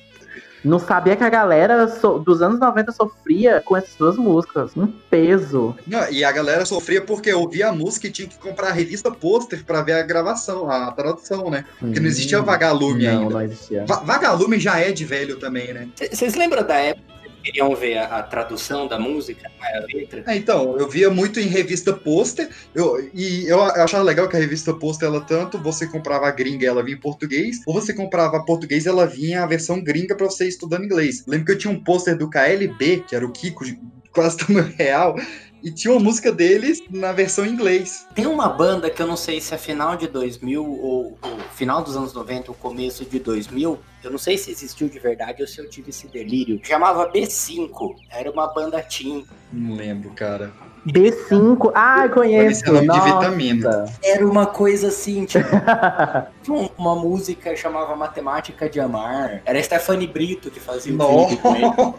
[0.68, 4.76] Não sabia que a galera so- dos anos 90 sofria com essas duas músicas.
[4.76, 5.74] Um peso.
[5.86, 9.10] Não, e a galera sofria porque ouvia a música e tinha que comprar a revista
[9.10, 11.64] pôster pra ver a gravação, a tradução, né?
[11.80, 13.12] Porque não existia Vagalume Hum.
[13.12, 13.34] não, ainda.
[13.34, 13.84] Não existia.
[13.86, 15.88] Va- Vagalume já é de velho também, né?
[16.12, 17.17] Vocês lembram da época
[17.48, 20.22] queriam ver a, a tradução da música, é a letra?
[20.26, 24.40] É, então, eu via muito em revista pôster, eu, e eu achava legal que a
[24.40, 28.44] revista pôster, ela tanto você comprava a gringa ela vinha em português, ou você comprava
[28.44, 31.24] português ela vinha a versão gringa pra você estudando inglês.
[31.26, 33.64] Lembro que eu tinha um pôster do KLB, que era o Kiko,
[34.12, 35.16] quase tamanho real,
[35.62, 38.06] e tinha uma música deles na versão em inglês.
[38.14, 41.82] Tem uma banda que eu não sei se é final de 2000 ou, ou final
[41.82, 43.78] dos anos 90 ou começo de 2000.
[44.04, 46.60] Eu não sei se existiu de verdade ou se eu tive esse delírio.
[46.62, 47.94] Chamava B5.
[48.10, 49.26] Era uma banda teen.
[49.52, 50.52] Não lembro, cara.
[50.86, 51.72] B5.
[51.74, 52.60] Ah, conheço.
[52.62, 53.04] Esse é nome de Nossa.
[53.18, 53.84] vitamina.
[54.02, 55.48] Era uma coisa assim, tipo.
[56.42, 59.42] tinha um- uma música que chamava Matemática de Amar.
[59.44, 61.94] Era a Stephanie Brito que fazia o clipe com ele.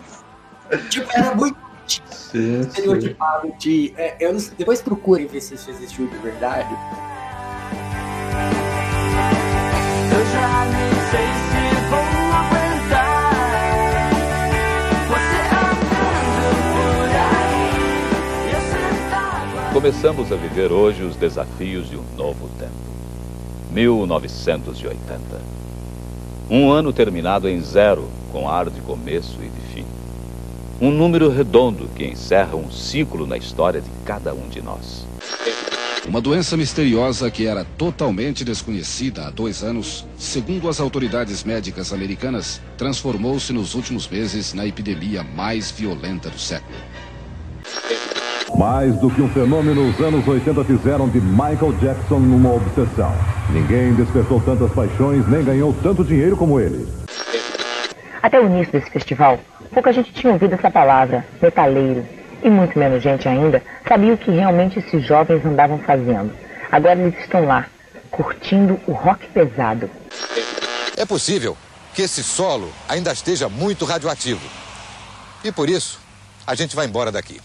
[0.89, 1.57] Tipo, era muito
[2.37, 3.93] estereotipado de.
[3.97, 6.69] é, eu não sei- depois procurem ver se isso existiu de verdade.
[10.11, 11.99] Eu já nem sei se vou
[12.33, 13.29] aguentar.
[15.07, 19.73] Você andando por aí, esse tava.
[19.73, 22.73] Começamos a viver hoje os desafios de um novo tempo.
[23.71, 25.41] 1980.
[26.49, 29.58] Um ano terminado em zero, com ar de começo e de.
[30.81, 35.05] Um número redondo que encerra um ciclo na história de cada um de nós.
[36.07, 42.61] Uma doença misteriosa que era totalmente desconhecida há dois anos, segundo as autoridades médicas americanas,
[42.77, 46.77] transformou-se nos últimos meses na epidemia mais violenta do século.
[48.57, 53.13] Mais do que um fenômeno, os anos 80 fizeram de Michael Jackson uma obsessão.
[53.51, 56.87] Ninguém despertou tantas paixões nem ganhou tanto dinheiro como ele.
[58.21, 59.39] Até o início desse festival,
[59.73, 62.05] pouca gente tinha ouvido essa palavra, metaleiro.
[62.43, 66.33] E muito menos gente ainda sabia o que realmente esses jovens andavam fazendo.
[66.71, 67.65] Agora eles estão lá,
[68.11, 69.89] curtindo o rock pesado.
[70.95, 71.57] É possível
[71.93, 74.45] que esse solo ainda esteja muito radioativo.
[75.43, 75.99] E por isso,
[76.45, 77.41] a gente vai embora daqui.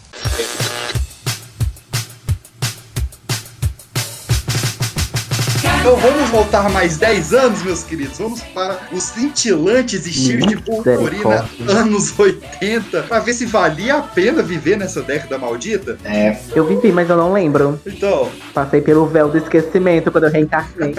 [5.84, 8.16] Então vamos voltar mais 10 anos, meus queridos.
[8.16, 14.42] Vamos para os cintilantes estilos de purpurina anos 80, para ver se valia a pena
[14.42, 15.98] viver nessa década maldita.
[16.02, 16.38] É.
[16.56, 17.78] Eu vivi, mas eu não lembro.
[17.84, 20.94] Então, Passei pelo véu do esquecimento quando eu reencarnei.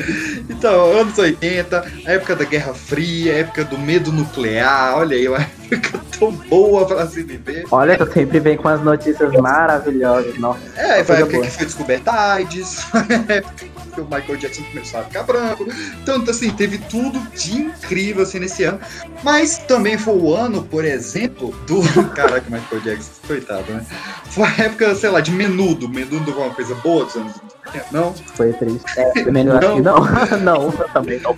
[0.48, 5.28] então, anos 80, a época da Guerra Fria, a época do medo nuclear, olha aí,
[5.28, 7.66] uma época tão boa para se viver.
[7.70, 10.38] Olha, eu sempre venho com as notícias maravilhosas.
[10.38, 11.46] Nossa, É, foi a época boa.
[11.46, 12.86] que foi descoberta a AIDS,
[13.28, 15.66] época que o Michael Jackson começou a ficar branco.
[16.04, 18.80] Tanto assim, teve tudo de incrível assim nesse ano.
[19.22, 21.80] Mas também foi o ano, por exemplo, do.
[22.14, 23.84] Caraca, Michael Jackson, coitado, né?
[24.26, 25.88] Foi a época, sei lá, de menudo.
[25.88, 27.34] Menudo foi uma coisa boa dos anos
[27.66, 28.14] 80, não?
[28.34, 28.84] Foi triste.
[28.96, 30.00] É, melhor acho que não.
[30.38, 31.34] não, também não.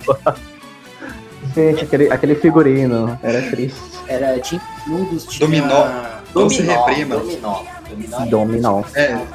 [1.55, 3.79] Gente, aquele, aquele figurino era triste.
[4.07, 5.47] Era tinha nudos, tinha...
[5.47, 5.87] Dominó.
[6.33, 7.15] Não se Dominó, reprima.
[7.17, 7.63] Dominó.
[7.89, 8.25] Dominó.
[8.25, 8.83] Dominó.
[8.95, 9.25] É, é,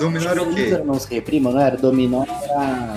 [0.00, 0.82] dominó era o quê?
[0.84, 1.76] Não se reprima, não era?
[1.76, 2.96] Dominó era...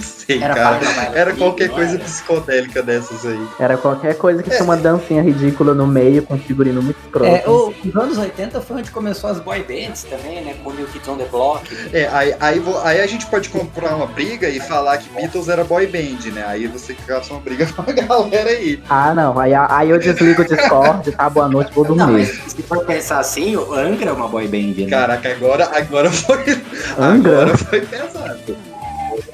[0.00, 0.78] Sei, Era cara.
[0.78, 3.46] baila, baila Era comigo, qualquer não coisa psicodélica dessas aí.
[3.58, 7.26] Era qualquer coisa que tinha uma dancinha ridícula no meio com um figurino muito escroto.
[7.30, 10.54] É, o- os anos 80 foi onde começou as boy bands também, né?
[10.62, 11.64] Com o New Kids on the Block.
[11.92, 15.62] É, aí, aí, aí a gente pode comprar uma briga e falar que Beatles era
[15.64, 16.44] boy band, né?
[16.46, 18.82] Aí você caça uma briga com a galera aí.
[18.88, 19.38] Ah, não.
[19.38, 21.28] Aí, aí eu desligo o Discord, tá?
[21.28, 22.12] Boa noite, vou Não, dormir.
[22.44, 24.88] mas se for pensar assim, o Angra é uma boy band, né?
[24.88, 26.58] Caraca, agora, agora foi.
[26.98, 27.42] Angra?
[27.42, 28.56] Agora foi pesado.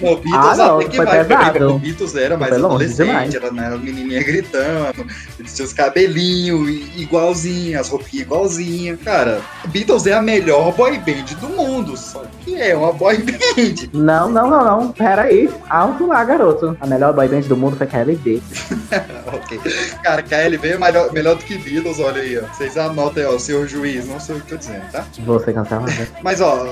[0.01, 1.75] O Beatles Ah, não, até que foi vai, pesado.
[1.75, 3.35] o Beatles era mais adolescente, demais.
[3.35, 5.07] era né, as menininhas gritando,
[5.39, 8.99] eles tinham os cabelinhos igualzinho, as roupinhas igualzinhas.
[9.03, 13.89] Cara, Beatles é a melhor boy band do mundo, só que é uma boy band.
[13.93, 14.93] Não, não, não, não.
[14.93, 15.51] Pera aí.
[15.69, 16.77] Alto lá, garoto.
[16.81, 18.43] A melhor boy band do mundo foi KLB.
[19.33, 19.61] ok.
[20.03, 22.43] Cara, KLB é melhor, melhor do que Beatles, olha aí, ó.
[22.55, 25.05] Vocês anotem, ó, senhor juiz, não sei o que eu tô dizendo, tá?
[25.25, 25.91] Você cancelado.
[26.23, 26.67] Mas, ó,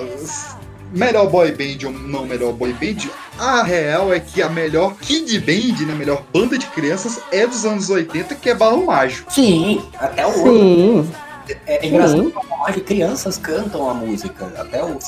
[0.93, 3.09] melhor boy band ou não melhor boy band,
[3.39, 7.47] a real é que a melhor kid band, né, a melhor banda de crianças é
[7.47, 9.32] dos anos 80, que é Balão Mágico.
[9.32, 11.11] Sim, até o Sim.
[11.66, 12.32] É, é engraçado
[12.74, 14.99] que crianças cantam a música, até o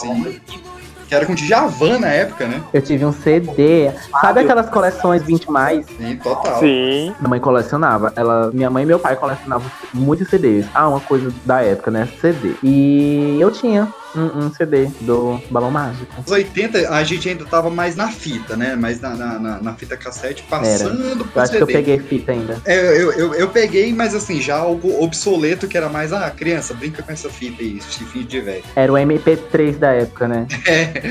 [1.06, 2.62] Que era com Djavan na época, né?
[2.72, 3.90] Eu tive um CD.
[4.20, 5.84] Sabe aquelas coleções 20 mais?
[5.98, 6.60] Sim, total.
[6.60, 7.14] Sim.
[7.18, 8.12] Minha mãe colecionava.
[8.16, 10.66] Ela, minha mãe e meu pai colecionavam muitos CDs.
[10.72, 12.08] Ah, uma coisa da época, né?
[12.20, 12.54] CD.
[12.62, 16.06] E eu tinha um, um CD do Balão Mágico.
[16.20, 18.74] Nos 80 a gente ainda tava mais na fita, né?
[18.76, 20.60] Mais na, na, na- na fita cassete, Era.
[20.60, 21.72] passando Eu pro acho que eu CD.
[21.78, 22.60] peguei fita ainda.
[22.64, 26.74] É, eu, eu, eu peguei, mas assim, já algo obsoleto, que era mais, ah, criança,
[26.74, 28.64] brinca com essa fita aí, chifrinho de velho.
[28.74, 30.46] Era o MP3 da época, né?
[30.66, 31.02] É.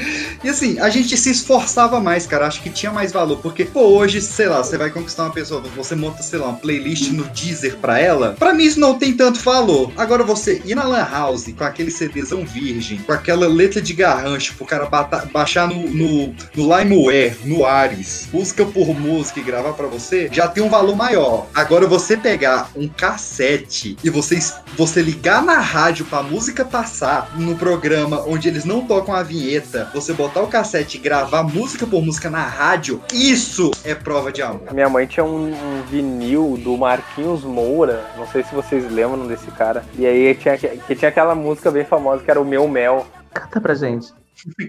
[0.44, 2.48] E assim, a gente se esforçava mais, cara.
[2.48, 3.38] Acho que tinha mais valor.
[3.40, 6.58] Porque, pô, hoje, sei lá, você vai conquistar uma pessoa, você monta, sei lá, uma
[6.58, 8.36] playlist no Deezer pra ela.
[8.40, 9.92] Pra mim, isso não tem tanto valor.
[9.98, 14.56] Agora, você ir na Lan House com aquele CDzão virgem, com aquela letra de garrancho
[14.56, 14.90] pro cara
[15.32, 20.48] baixar no, no, no LimeWare, no Ares, música por música e gravar pra você, já
[20.48, 21.48] tem um valor maior.
[21.54, 24.40] Agora, você pegar um cassete e você,
[24.76, 29.90] você ligar na rádio pra música passar no programa onde eles não tocam a vinheta,
[29.94, 34.42] você botar o cassete e gravar música por música na rádio, isso é prova de
[34.42, 34.74] amor.
[34.74, 39.50] Minha mãe tinha um, um vinil do Marquinhos Moura, não sei se vocês lembram desse
[39.52, 39.84] cara.
[39.98, 43.06] E aí tinha, que tinha aquela música bem famosa que era o Meu Mel.
[43.34, 44.14] Canta pra gente.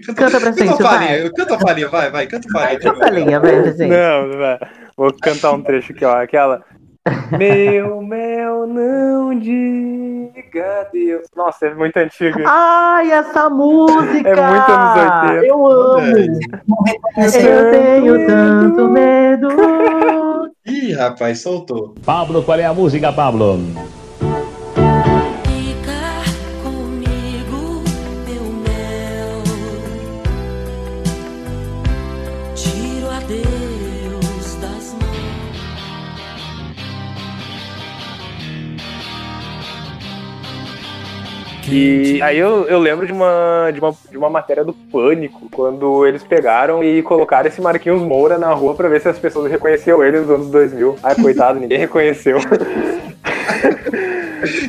[0.05, 1.29] Canta pra gente, Canta a vai.
[1.29, 2.79] canta a palhinha, vai, vai, canta a palhinha.
[2.79, 3.87] Canta a linha, vai, gente.
[3.87, 4.59] Não, vai.
[4.97, 6.21] Vou cantar um trecho aqui, ó.
[6.21, 6.61] Aquela.
[7.35, 11.25] Meu mel, não diga Deus.
[11.35, 12.43] Nossa, é muito antiga.
[12.45, 14.29] Ai, essa música!
[14.29, 14.97] É muito anos
[15.31, 15.45] 80.
[15.45, 16.39] Eu amo!
[17.17, 19.47] Eu tenho tanto medo.
[20.67, 21.95] Ih, rapaz, soltou.
[22.05, 23.57] Pablo, qual é a música, Pablo?
[41.71, 46.05] E aí eu, eu lembro de uma, de, uma, de uma matéria do Pânico, quando
[46.05, 50.03] eles pegaram e colocaram esse Marquinhos Moura na rua pra ver se as pessoas reconheciam
[50.03, 50.97] ele nos anos 2000.
[51.01, 52.37] Ai, coitado, ninguém reconheceu.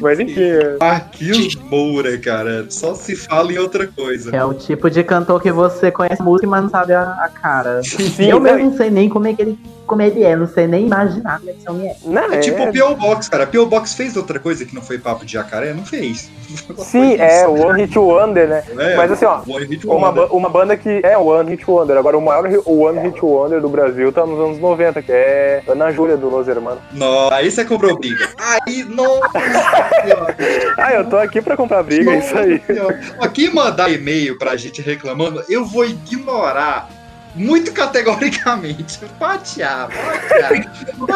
[0.00, 0.42] Mas enfim.
[0.42, 4.34] é- Marquinhos Moura, cara, só se fala em outra coisa.
[4.34, 7.28] É o tipo de cantor que você conhece a música, mas não sabe a, a
[7.28, 7.82] cara.
[7.82, 10.66] Sim, eu mesmo não sei nem como é que ele, como ele é, não sei
[10.66, 11.96] nem imaginar como é que esse homem é.
[12.04, 12.94] Não, É tipo o P.O.
[12.94, 13.46] Box, cara.
[13.46, 13.66] P.O.
[13.66, 15.72] Box fez outra coisa que não foi papo de jacaré?
[15.72, 16.30] Não fez.
[16.78, 18.64] Sim, é o One Hit Wonder, né?
[18.78, 19.42] É, Mas assim, ó,
[19.86, 21.96] uma, uma banda que é o One Hit Wonder.
[21.96, 25.90] Agora, o maior One Hit Wonder do Brasil tá nos anos 90, que é Ana
[25.90, 26.80] Júlia do Los Hermanos.
[26.92, 28.28] Não, aí você comprou briga.
[28.38, 29.30] Aí, nossa.
[30.78, 32.60] Ah, eu tô aqui pra comprar briga, é isso aí.
[32.68, 36.88] Nossa Quem mandar e-mail pra gente reclamando, eu vou ignorar
[37.34, 38.98] muito categoricamente.
[39.18, 40.52] Patear, patear.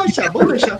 [0.05, 0.79] Deixar, vamos deixar.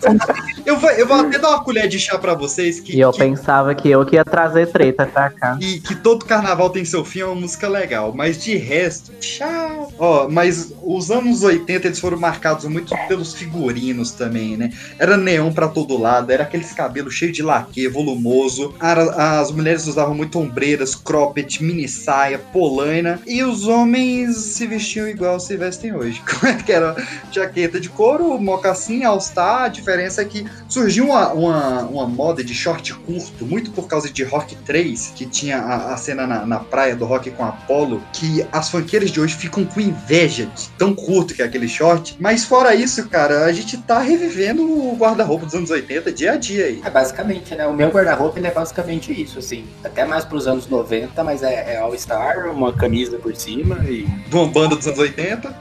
[0.65, 3.13] Eu vou, eu vou até dar uma colher de chá pra vocês que, E eu
[3.13, 5.57] que, pensava que eu que ia trazer treta pra cá.
[5.57, 8.13] que, que todo carnaval tem seu fim, é uma música legal.
[8.15, 9.93] Mas de resto, tchau.
[9.99, 14.73] Ó, mas os anos 80 eles foram marcados muito pelos figurinos também, né?
[14.99, 18.75] Era neon pra todo lado, era aqueles cabelos cheios de laque, volumoso.
[18.81, 23.21] As mulheres usavam muito ombreiras, cropped, mini saia, polaina.
[23.27, 26.23] E os homens se vestiam igual se vestem hoje.
[26.29, 26.97] Como é que era?
[27.31, 29.65] Jaqueta de couro, mocassim, all-star.
[29.65, 34.11] A diferença é que surgiu uma, uma, uma moda de short curto, muito por causa
[34.11, 38.03] de Rock 3, que tinha a, a cena na, na praia do rock com Apollo,
[38.13, 42.17] que as funkeiras de hoje ficam com inveja de tão curto que é aquele short.
[42.19, 46.37] Mas fora isso, cara, a gente tá revivendo o guarda-roupa dos anos 80 dia a
[46.37, 46.81] dia aí.
[46.85, 47.67] É basicamente, né?
[47.67, 49.65] O meu guarda-roupa ele é basicamente isso, assim.
[49.85, 54.07] Até mais pros anos 90, mas é, é All-Star, uma camisa por cima e.
[54.33, 55.16] Uma banda dos anos 80.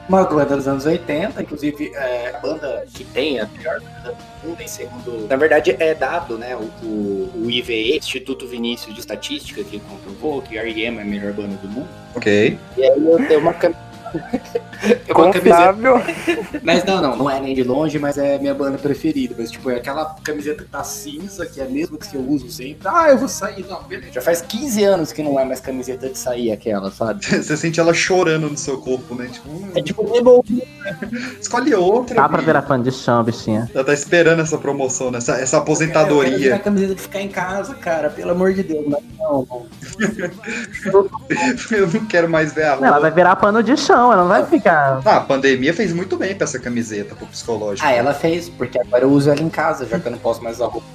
[0.08, 4.48] Uma banda dos anos 80, inclusive é, a banda que tem a pior banda do
[4.48, 5.26] mundo, em segundo.
[5.28, 6.54] Na verdade, é dado, né?
[6.54, 10.98] O, o, o IVE, Instituto Vinícius de Estatística, que comprovou que R.E.M.
[10.98, 11.88] é a melhor banda do mundo.
[12.14, 12.58] Ok.
[12.76, 13.86] E aí eu tenho uma camisa.
[15.12, 16.02] Confiável.
[16.62, 19.34] Mas não, não, não é nem de longe, mas é minha banda preferida.
[19.38, 22.50] Mas, tipo, é aquela camiseta que tá cinza, que é a mesma que eu uso
[22.50, 22.86] sempre.
[22.86, 24.12] Ah, eu vou sair, não, beleza.
[24.12, 27.24] Já faz 15 anos que não é mais camiseta de sair aquela, sabe?
[27.26, 29.28] Você sente ela chorando no seu corpo, né?
[29.32, 30.42] Tipo, hum, É tipo, é bom.
[31.40, 32.16] escolhe outra.
[32.16, 33.70] Dá pra virar fã de chão, bichinha.
[33.74, 35.18] Ela tá esperando essa promoção, né?
[35.18, 36.54] essa, essa aposentadoria.
[36.54, 38.86] a camiseta de ficar em casa, cara, pelo amor de Deus.
[38.88, 39.66] Não, não.
[41.70, 42.86] Eu não quero mais ver a rua.
[42.86, 44.65] Ela vai virar pano de chão, ela não vai ficar.
[44.68, 47.86] Ah, a pandemia fez muito bem pra essa camiseta, pro psicológico.
[47.86, 50.42] Ah, ela fez, porque agora eu uso ela em casa, já que eu não posso
[50.42, 50.86] mais usar roupa.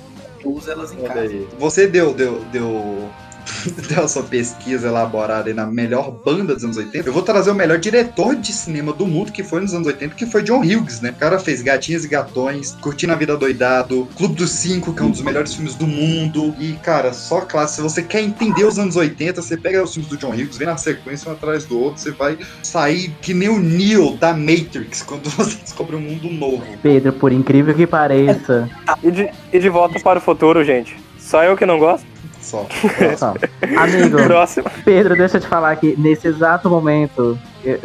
[0.44, 1.20] Eu uso elas em Olha casa.
[1.22, 1.48] aí.
[1.60, 3.10] Você deu, deu, deu,
[3.88, 7.08] deu a sua pesquisa elaborada aí na melhor banda dos anos 80.
[7.08, 10.16] Eu vou trazer o melhor diretor de cinema do mundo que foi nos anos 80,
[10.16, 11.12] que foi John Hughes, né?
[11.12, 15.06] O cara fez Gatinhas e Gatões, Curtindo a Vida Doidado, Clube dos Cinco, que é
[15.06, 16.54] um dos melhores filmes do mundo.
[16.60, 17.76] E, cara, só classe.
[17.76, 20.68] Se você quer entender os anos 80, você pega os filmes do John Hughes, vem
[20.68, 25.02] na sequência um atrás do outro, você vai sair que nem o Neo da Matrix
[25.04, 26.64] quando você descobre um mundo novo.
[26.82, 28.70] Pedro, por incrível que pareça.
[29.04, 30.96] E de, e de volta para o futuro, gente.
[31.18, 32.11] Só eu que não gosto?
[32.42, 32.66] Só.
[33.18, 33.34] Só.
[33.78, 34.70] Amigo, Próximo.
[34.84, 37.38] Pedro, deixa eu te falar que nesse exato momento.
[37.64, 37.80] Eu-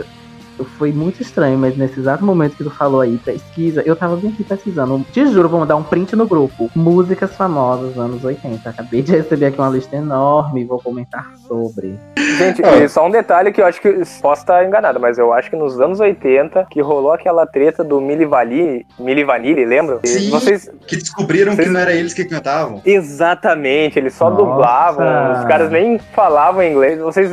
[0.65, 4.31] foi muito estranho, mas nesse exato momento que tu falou aí, pesquisa, eu tava bem
[4.31, 5.05] aqui pesquisando.
[5.13, 6.71] Te juro, vou mandar um print no grupo.
[6.75, 8.69] Músicas famosas dos anos 80.
[8.69, 11.99] Acabei de receber aqui uma lista enorme e vou comentar sobre.
[12.39, 13.91] Gente, e só um detalhe que eu acho que
[14.21, 18.01] posso estar enganado, mas eu acho que nos anos 80 que rolou aquela treta do
[18.01, 20.01] Mili Vanilli, Mili Vanilli, lembra?
[20.05, 22.81] Sim, Vocês que descobriram Vocês- que não era eles que cantavam.
[22.85, 24.43] exatamente, eles só Nossa.
[24.45, 26.99] dublavam, os caras nem falavam inglês.
[27.01, 27.31] Vocês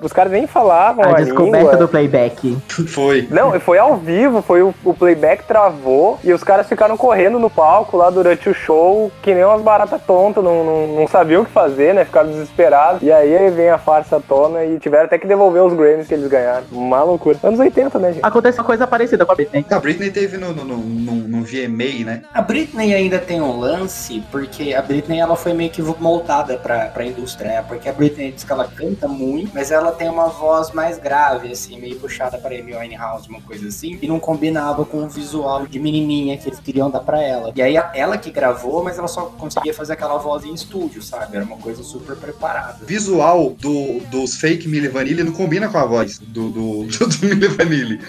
[0.00, 1.76] os caras nem falavam A a, descoberta língua.
[1.76, 2.56] do playback.
[2.88, 3.26] Foi.
[3.30, 7.48] Não, foi ao vivo, foi o, o playback travou e os caras ficaram correndo no
[7.50, 11.44] palco lá durante o show, que nem umas baratas tontas, não, não, não sabiam o
[11.44, 12.04] que fazer, né?
[12.04, 13.02] Ficaram desesperados.
[13.02, 16.14] E aí vem a farsa à tona e tiveram até que devolver os Grammys que
[16.14, 16.64] eles ganharam.
[16.72, 17.38] Uma loucura.
[17.42, 18.24] Anos 80, né, gente?
[18.24, 19.64] Aconteceu uma coisa parecida com a Britney.
[19.70, 22.22] A Britney teve no, no, no, no, no VMA, né?
[22.32, 26.86] A Britney ainda tem um lance, porque a Britney ela foi meio que moldada pra,
[26.86, 27.64] pra indústria, né?
[27.66, 31.50] Porque a Britney diz que ela canta muito, mas ela tem uma voz mais grave,
[31.52, 35.66] assim, meio puxada pra Amy Winehouse, uma coisa assim, e não combinava com o visual
[35.66, 37.52] de menininha que eles queriam dar pra ela.
[37.54, 41.02] E aí a- ela que gravou, mas ela só conseguia fazer aquela voz em estúdio,
[41.02, 41.36] sabe?
[41.36, 42.78] Era uma coisa super preparada.
[42.82, 47.06] O visual do, dos fake Milli Vanilli não combina com a voz do, do, do,
[47.08, 48.00] do Milli Vanilli.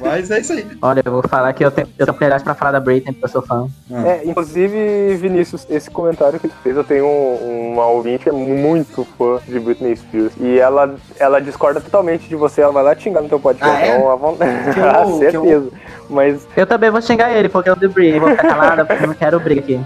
[0.00, 0.66] Mas é isso aí.
[0.82, 3.24] Olha, eu vou falar que eu tenho, eu tenho propriedade pra falar da Britney, porque
[3.24, 3.68] eu sou fã.
[3.90, 8.32] É, inclusive, Vinícius, esse comentário que tu fez, eu tenho um- uma ouvinte que é
[8.32, 10.32] muito fã de Britney Spears.
[10.40, 13.76] E ela, ela discorda totalmente de você, ela vai lá te xingar no teu podcast.
[13.76, 13.96] Ah, é?
[13.96, 14.50] Então, vontade.
[14.80, 15.68] Ah, que eu- certeza.
[16.08, 19.08] Mas Eu também vou xingar ele, porque eu de Britney, vou ficar calada, porque eu
[19.08, 19.80] não quero briga aqui.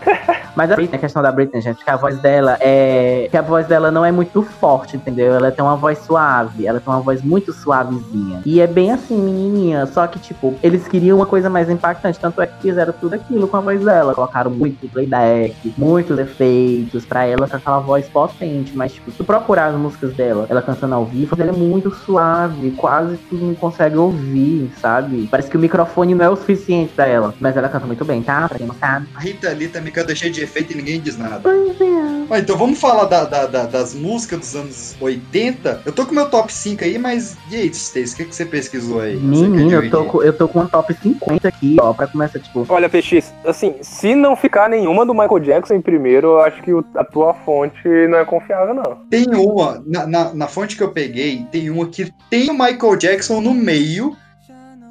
[0.55, 3.29] Mas a Britney, a questão da Britney, gente, que a voz dela é.
[3.31, 5.35] Que a voz dela não é muito forte, entendeu?
[5.35, 8.43] Ela tem uma voz suave, ela tem uma voz muito suavezinha.
[8.45, 9.87] E é bem assim, menininha.
[9.87, 12.21] Só que, tipo, eles queriam uma coisa mais impactante.
[12.21, 14.15] Tanto é que fizeram tudo aquilo com a voz dela.
[14.15, 18.77] Colocaram muito playback, muitos efeitos pra ela com aquela voz potente.
[18.77, 21.91] Mas, tipo, se tu procurar as músicas dela, ela cantando ao vivo, ela é muito
[21.91, 25.29] suave, quase tu não consegue ouvir, sabe?
[25.31, 27.35] Parece que o microfone não é o suficiente pra ela.
[27.41, 28.49] Mas ela canta muito bem, tá?
[28.49, 29.07] Pra quem não sabe.
[29.15, 31.41] A Rita Lee também canta cheio de efeito e ninguém diz nada.
[31.43, 32.03] Pois é.
[32.31, 35.83] Ah, então vamos falar da- da- da- das músicas dos anos 80.
[35.85, 38.47] Eu tô com meu top 5 aí, mas e aí, Stace, o que, que você
[38.47, 39.17] pesquisou aí?
[39.17, 42.65] Menino, eu tô, com, eu tô com um top 50 aqui, ó, pra começar, tipo.
[42.69, 46.71] Olha, PX, assim, se não ficar nenhuma do Michael Jackson em primeiro, eu acho que
[46.97, 47.77] a tua fonte
[48.09, 48.97] não é confiável, não.
[49.11, 52.97] Tem uma, na, na, na fonte que eu peguei, tem uma que tem o Michael
[52.97, 54.17] Jackson no meio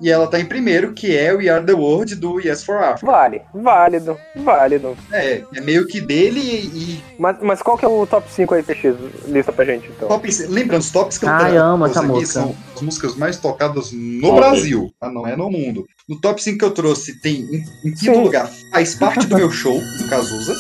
[0.02, 3.06] E ela tá em primeiro, que é We Are The World, do Yes for Africa.
[3.06, 4.98] Vale, válido, válido.
[5.12, 7.04] É, é meio que dele e...
[7.20, 8.96] Mas, mas qual que é o top 5 aí, PX?
[9.28, 10.08] Lista pra gente, então.
[10.08, 12.40] Top, lembrando, os tops que eu Ai, amo essa trouxe aqui música.
[12.42, 15.12] são as músicas mais tocadas no Brasil, tá?
[15.12, 15.86] não é no mundo.
[16.10, 18.24] No top 5 que eu trouxe tem, em, em quinto Sim.
[18.24, 20.56] lugar, Faz Parte do Meu Show, do Cazuza.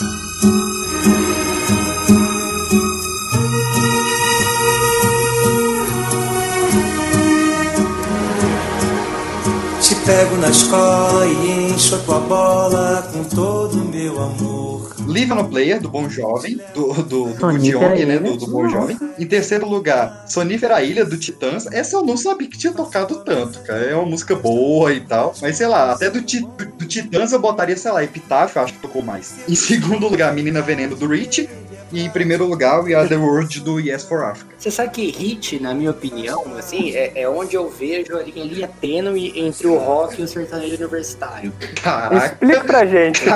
[10.11, 14.91] Pego na escola e encho a tua bola com todo o meu amor.
[15.07, 18.19] Live no Player, do Bom Jovem, do, do, do Sonífera Diong, né?
[18.19, 18.99] Do, do Bom Jovem.
[19.17, 21.65] Em terceiro lugar, Sonífera Ilha, do Titãs.
[21.67, 23.85] Essa eu não sabia que tinha tocado tanto, cara.
[23.85, 25.33] É uma música boa e tal.
[25.41, 28.63] Mas sei lá, até do, Ti- do, do Titãs eu botaria, sei lá, Epitáfio, eu
[28.65, 29.35] acho que tocou mais.
[29.47, 31.47] Em segundo lugar, Menina Veneno, do Rich.
[31.91, 34.55] E em primeiro lugar, We Are The World, do Yes for Africa.
[34.57, 38.69] Você sabe que hit, na minha opinião, assim, é, é onde eu vejo a linha
[38.79, 41.51] tênue entre o rock e o sertanejo universitário.
[41.81, 42.27] Caraca.
[42.27, 43.21] Explica pra gente.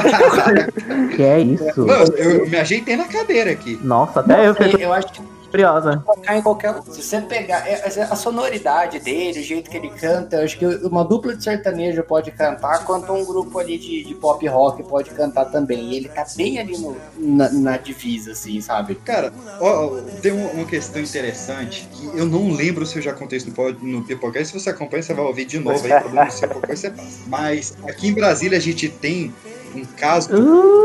[1.15, 1.85] Que é isso?
[1.85, 3.79] Não, eu, eu me ajeitei na cadeira aqui.
[3.81, 5.21] Nossa, até eu fico Eu acho que
[5.55, 6.03] curiosa.
[6.05, 6.81] tocar em qualquer.
[6.89, 10.57] Se você pegar é, é, a sonoridade dele, o jeito que ele canta, eu acho
[10.57, 14.83] que uma dupla de sertanejo pode cantar, quanto um grupo ali de, de pop rock
[14.83, 15.91] pode cantar também.
[15.91, 18.95] E ele tá bem ali no- na, na divisa, assim, sabe?
[18.95, 23.37] Cara, ó, ó, tem uma, questão interessante que eu não lembro se eu já contei
[23.37, 23.51] isso
[23.81, 24.05] no, no.
[24.45, 27.21] Se você acompanha, você vai ouvir de novo aí, problema seu, você passa.
[27.27, 29.33] Mas aqui em Brasília a gente tem
[29.76, 30.30] um caso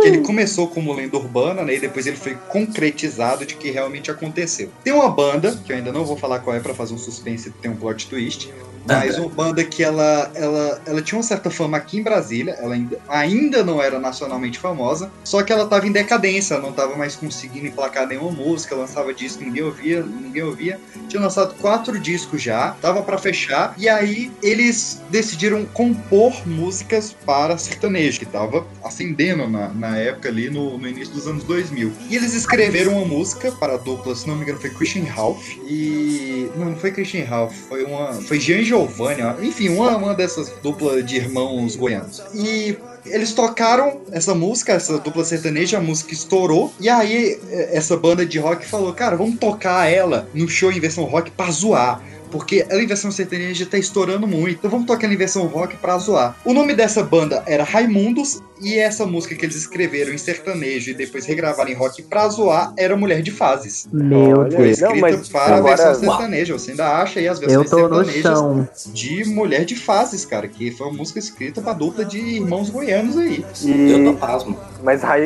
[0.01, 1.74] que ele começou como lenda urbana, né?
[1.74, 4.70] E depois ele foi concretizado de que realmente aconteceu.
[4.82, 7.49] Tem uma banda, que eu ainda não vou falar qual é pra fazer um suspense
[7.49, 8.53] e ter um plot twist.
[8.87, 12.74] Mas uma banda que ela, ela, ela tinha uma certa fama aqui em Brasília, ela
[12.74, 16.97] ainda, ainda não era nacionalmente famosa, só que ela tava em decadência, ela não tava
[16.97, 20.78] mais conseguindo emplacar nenhuma música, lançava disco, ninguém ouvia, ninguém ouvia.
[21.09, 27.59] Tinha lançado quatro discos já, tava pra fechar, e aí eles decidiram compor músicas para
[27.59, 31.93] sertanejo, que tava acendendo na, na época ali no, no início dos anos 2000.
[32.09, 35.47] E eles escreveram uma música para a dupla, se não me engano foi Christian Ralph,
[35.66, 36.51] e...
[36.57, 38.14] não, não foi Christian Ralph, foi uma...
[38.14, 42.22] foi Jean Giovanni, enfim, uma, uma dessas duplas de irmãos goianos.
[42.35, 42.76] E
[43.07, 46.72] eles tocaram essa música, essa dupla sertaneja, a música estourou.
[46.81, 50.81] E aí, eh, essa banda de rock falou: Cara, vamos tocar ela no show em
[50.81, 52.03] versão rock pra zoar.
[52.31, 54.59] Porque ela em versão sertaneja tá estourando muito.
[54.59, 56.37] Então vamos tocar ela em versão rock pra zoar.
[56.45, 58.41] O nome dessa banda era Raimundos.
[58.62, 62.74] E essa música que eles escreveram em sertanejo e depois regravaram em rock pra zoar
[62.76, 63.89] era Mulher de Fases.
[63.91, 64.59] Meu Olha.
[64.59, 64.78] Deus.
[64.78, 66.53] escrita Não, mas para a agora- versão sertaneja.
[66.53, 70.47] Você ainda acha aí as Eu versões tô no sertanejas de Mulher de Fases, cara.
[70.47, 73.43] Que foi uma música escrita pra dupla de irmãos goianos aí.
[73.64, 74.59] Eu tô E, pasmo.
[74.85, 75.16] mas Ra-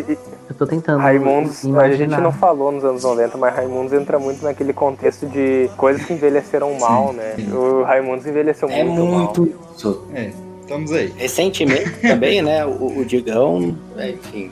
[0.48, 1.00] Eu tô tentando.
[1.00, 1.96] Raimundos, a imaginar.
[2.16, 6.12] gente não falou nos anos 90, mas Raimundos entra muito naquele contexto de coisas que
[6.12, 7.34] envelheceram mal, né?
[7.52, 9.18] O Raimundos envelheceu É muito, mal.
[9.24, 10.06] muito isso.
[10.14, 10.30] É,
[10.60, 11.12] estamos aí.
[11.16, 12.64] Recentemente também, né?
[12.66, 14.50] O, o Digão, é, enfim.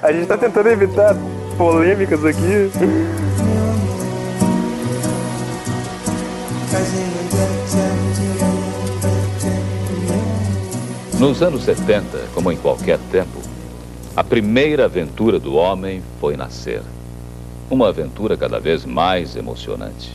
[0.00, 1.16] A gente tá tentando evitar
[1.58, 2.70] polêmicas aqui.
[11.18, 13.38] Nos anos 70, como em qualquer tempo,
[14.16, 16.82] a primeira aventura do homem foi nascer.
[17.70, 20.12] Uma aventura cada vez mais emocionante.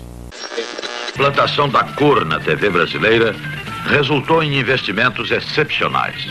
[1.15, 3.35] Plantação da cor na TV brasileira
[3.87, 6.27] resultou em investimentos excepcionais.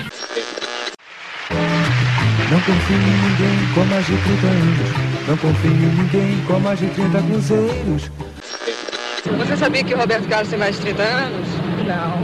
[2.48, 4.78] Não confio em ninguém com mais de 30 anos.
[5.26, 8.12] Não confio em ninguém com mais de 30 cruzeiros.
[9.38, 11.48] Você sabia que o Roberto Carlos tem mais de 30 anos?
[11.84, 12.22] Não.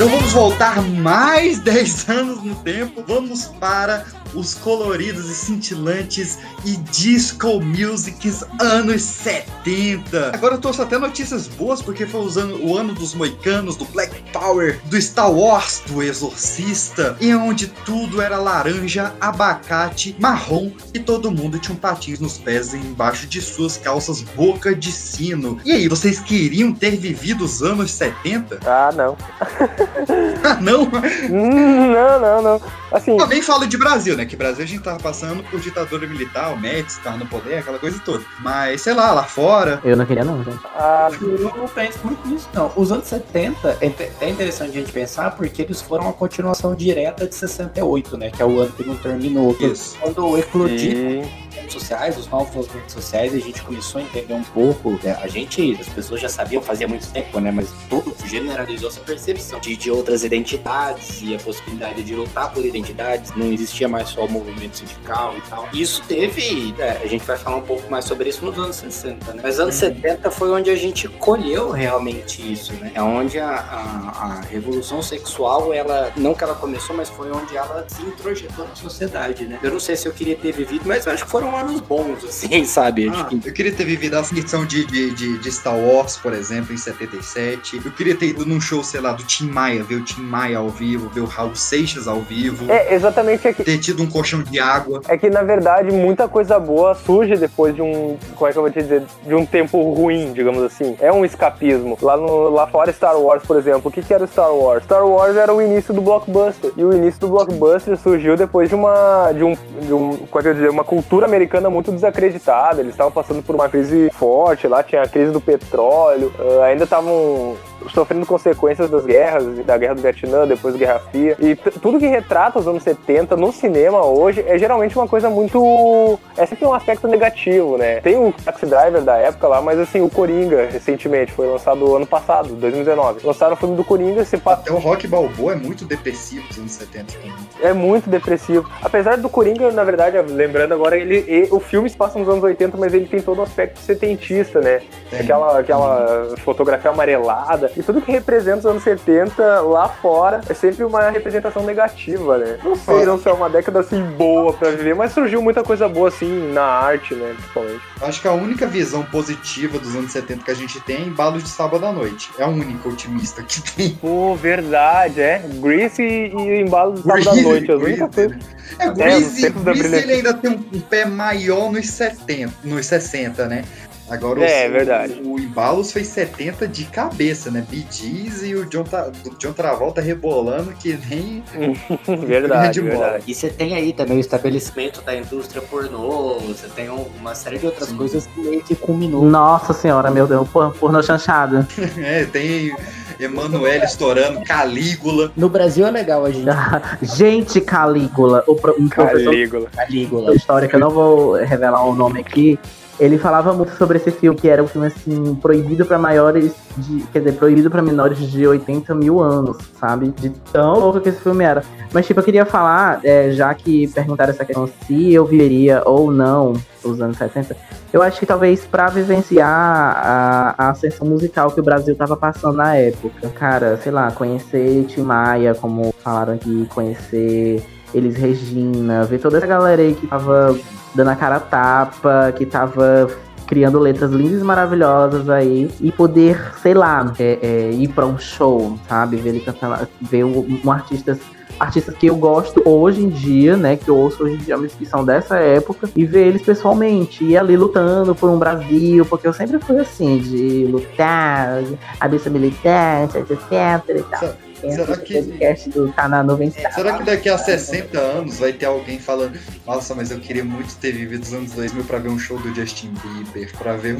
[0.00, 3.04] Então vamos voltar mais 10 anos no tempo.
[3.06, 4.02] Vamos para
[4.34, 10.30] os coloridos e cintilantes e disco musics anos 70.
[10.34, 13.84] Agora eu trouxe até notícias boas porque foi os ano- o ano dos moicanos, do
[13.86, 20.98] Black Power, do Star Wars, do Exorcista, e onde tudo era laranja, abacate, marrom e
[20.98, 25.58] todo mundo tinha um patins nos pés embaixo de suas calças boca de sino.
[25.64, 28.60] E aí, vocês queriam ter vivido os anos 70?
[28.66, 29.16] Ah, não.
[30.42, 30.84] Ah, não?
[31.30, 32.60] Hum, não, não, não.
[32.92, 34.26] Assim, Também falo de Brasil, né?
[34.26, 37.78] Que Brasil a gente tava passando por ditadura militar, o Médici tava no poder, aquela
[37.78, 38.24] coisa toda.
[38.40, 39.80] Mas, sei lá, lá fora.
[39.84, 40.60] Eu não queria, não, gente.
[40.76, 42.72] ah, Eu não penso muito nisso, não.
[42.76, 43.90] Os anos 70 é
[44.20, 48.30] é interessante a gente pensar porque eles foram uma continuação direta de 68, né?
[48.30, 49.56] Que é o ano que não terminou.
[49.60, 49.96] Isso.
[50.00, 51.49] Quando eclodiu e...
[51.70, 54.98] redes sociais, os novos movimentos sociais, a gente começou a entender um pouco.
[55.02, 57.50] né, A gente, as pessoas já sabiam fazia muito tempo, né?
[57.50, 62.64] Mas tudo generalizou essa percepção de, de outras identidades e a possibilidade de lutar por
[62.64, 63.34] identidades.
[63.36, 65.68] Não existia mais só o movimento sindical e tal.
[65.72, 69.32] Isso teve, é, a gente vai falar um pouco mais sobre isso nos anos 60,
[69.34, 69.40] né?
[69.42, 72.92] Mas anos 70 foi onde a gente colheu realmente isso, né?
[72.94, 77.56] É onde a, a, a revolução sexual, ela, não que ela começou, mas foi onde
[77.56, 79.58] ela se introjetou na sociedade, né?
[79.62, 82.64] Eu não sei se eu queria ter vivido, mas acho que foram anos bons, assim,
[82.66, 83.08] sabe?
[83.08, 86.74] Ah, eu queria ter vivido a edição de, de, de, de Star Wars, por exemplo,
[86.74, 87.80] em 77.
[87.84, 90.58] Eu queria ter ido num show, sei lá, do Tim Maia, ver o Tim Maia
[90.58, 92.70] ao vivo, ver o Raul Seixas ao vivo.
[92.70, 93.64] É, exatamente aqui.
[93.64, 95.00] Ter tido um colchão de água.
[95.08, 98.16] É que, na verdade, muita coisa boa surge depois de um.
[98.34, 99.02] Como é que eu vou te dizer?
[99.26, 100.96] De um tempo ruim, digamos assim.
[101.00, 101.98] É um escapismo.
[102.00, 103.88] Lá, no, lá fora, Star Wars, por exemplo.
[103.88, 104.84] O que, que era o Star Wars?
[104.84, 106.72] Star Wars era o início do blockbuster.
[106.76, 109.32] E o início do blockbuster surgiu depois de uma.
[109.32, 109.54] de um.
[109.82, 110.70] De um como é que eu vou dizer?
[110.70, 112.80] Uma cultura americana muito desacreditada.
[112.80, 116.84] Eles estavam passando por uma crise forte lá, tinha a crise do petróleo, ah, ainda
[116.84, 117.56] estavam
[117.88, 121.36] sofrendo consequências das guerras, da guerra do Vietnã, depois da Guerra Fria.
[121.38, 126.18] E tudo que retrata os anos 70 no cinema hoje é geralmente uma coisa muito.
[126.36, 128.00] É sempre um aspecto negativo, né?
[128.00, 132.06] Tem o Taxi Driver da época lá, mas assim, o Coringa, recentemente, foi lançado ano
[132.06, 133.26] passado, 2019.
[133.26, 134.62] Lançaram o filme do Coringa, se passa.
[134.62, 137.32] Até o Rock Balboa é muito depressivo nos anos 70 também.
[137.62, 138.68] É muito depressivo.
[138.82, 142.42] Apesar do Coringa, na verdade, lembrando agora, ele, e- o filme se passa nos anos
[142.42, 144.80] 80, mas ele tem todo um aspecto setentista, né?
[145.12, 147.70] Aquela, aquela fotografia amarelada.
[147.76, 152.58] E tudo que representa os anos 70 lá fora é sempre uma representação negativa, né?
[152.64, 155.88] Não sei não se é uma década assim boa pra viver, mas surgiu muita coisa
[155.88, 157.34] boa assim na arte, né?
[157.36, 157.80] Principalmente.
[158.02, 161.42] Acho que a única visão positiva dos anos 70 que a gente tem é Embalos
[161.42, 162.30] de Sábado à Noite.
[162.38, 163.90] É a única otimista que tem.
[164.00, 165.42] Pô, verdade, é.
[165.60, 167.70] Grease e, e embalo do sábado à noite.
[167.70, 168.36] As únicas coisas.
[168.78, 172.86] É, nos Grease, da Grease ele ainda tem um, um pé maior nos 70, nos
[172.86, 173.64] 60, né?
[174.08, 175.20] Agora É, o, verdade.
[175.24, 177.64] O, Embalos fez 70 de cabeça, né?
[177.88, 181.44] Gees e o John, Tra- John Travolta rebolando que nem.
[182.26, 182.98] verdade, de bola.
[183.04, 183.24] verdade.
[183.28, 187.58] E você tem aí também o estabelecimento da indústria pornô, você tem um- uma série
[187.58, 189.24] de outras coisas que meio que culminou.
[189.24, 191.68] Nossa senhora, meu Deus, por, pornô chanchada.
[191.98, 192.74] É, tem
[193.20, 195.30] Emanuele estourando, Calígula.
[195.36, 196.46] No Brasil é legal a gente.
[197.16, 199.68] Gente, Calígula, o pro, um professor Calígula.
[199.76, 200.30] Calígula.
[200.30, 202.58] da história, que eu não vou revelar o nome aqui,
[203.00, 207.00] ele falava muito sobre esse filme, que era um filme assim, proibido pra maiores de.
[207.06, 210.10] Quer dizer, proibido pra menores de 80 mil anos, sabe?
[210.10, 211.64] De tão louco que esse filme era.
[211.94, 216.12] Mas, tipo, eu queria falar, é, já que perguntaram essa questão se eu viveria ou
[216.12, 216.52] não
[216.84, 217.56] os anos 70,
[217.90, 222.56] eu acho que talvez pra vivenciar a, a ascensão musical que o Brasil tava passando
[222.56, 223.28] na época.
[223.30, 229.46] Cara, sei lá, conhecer Tim Maia, como falaram aqui, conhecer Elis Regina, ver toda essa
[229.46, 230.54] galera aí que tava
[230.94, 233.08] dando a cara a tapa, que tava
[233.46, 238.16] criando letras lindas e maravilhosas aí e poder, sei lá, é, é, ir pra um
[238.16, 239.16] show, sabe?
[239.16, 241.18] Ver ele cantar, ver um, um artista
[241.58, 244.86] artistas que eu gosto hoje em dia, né, que eu ouço hoje em dia, que
[244.86, 249.32] são dessa época, e ver eles pessoalmente, e ali lutando por um Brasil, porque eu
[249.34, 251.62] sempre fui assim, de lutar,
[252.00, 253.42] abrir militante, etc
[253.88, 254.49] e tal.
[254.60, 258.52] Tem será esse que- podcast do canal 90 Será que daqui a 60 anos vai
[258.52, 262.08] ter alguém falando Nossa, mas eu queria muito ter vivido os anos 2000 pra ver
[262.10, 263.98] um show do Justin Bieber, pra ver um,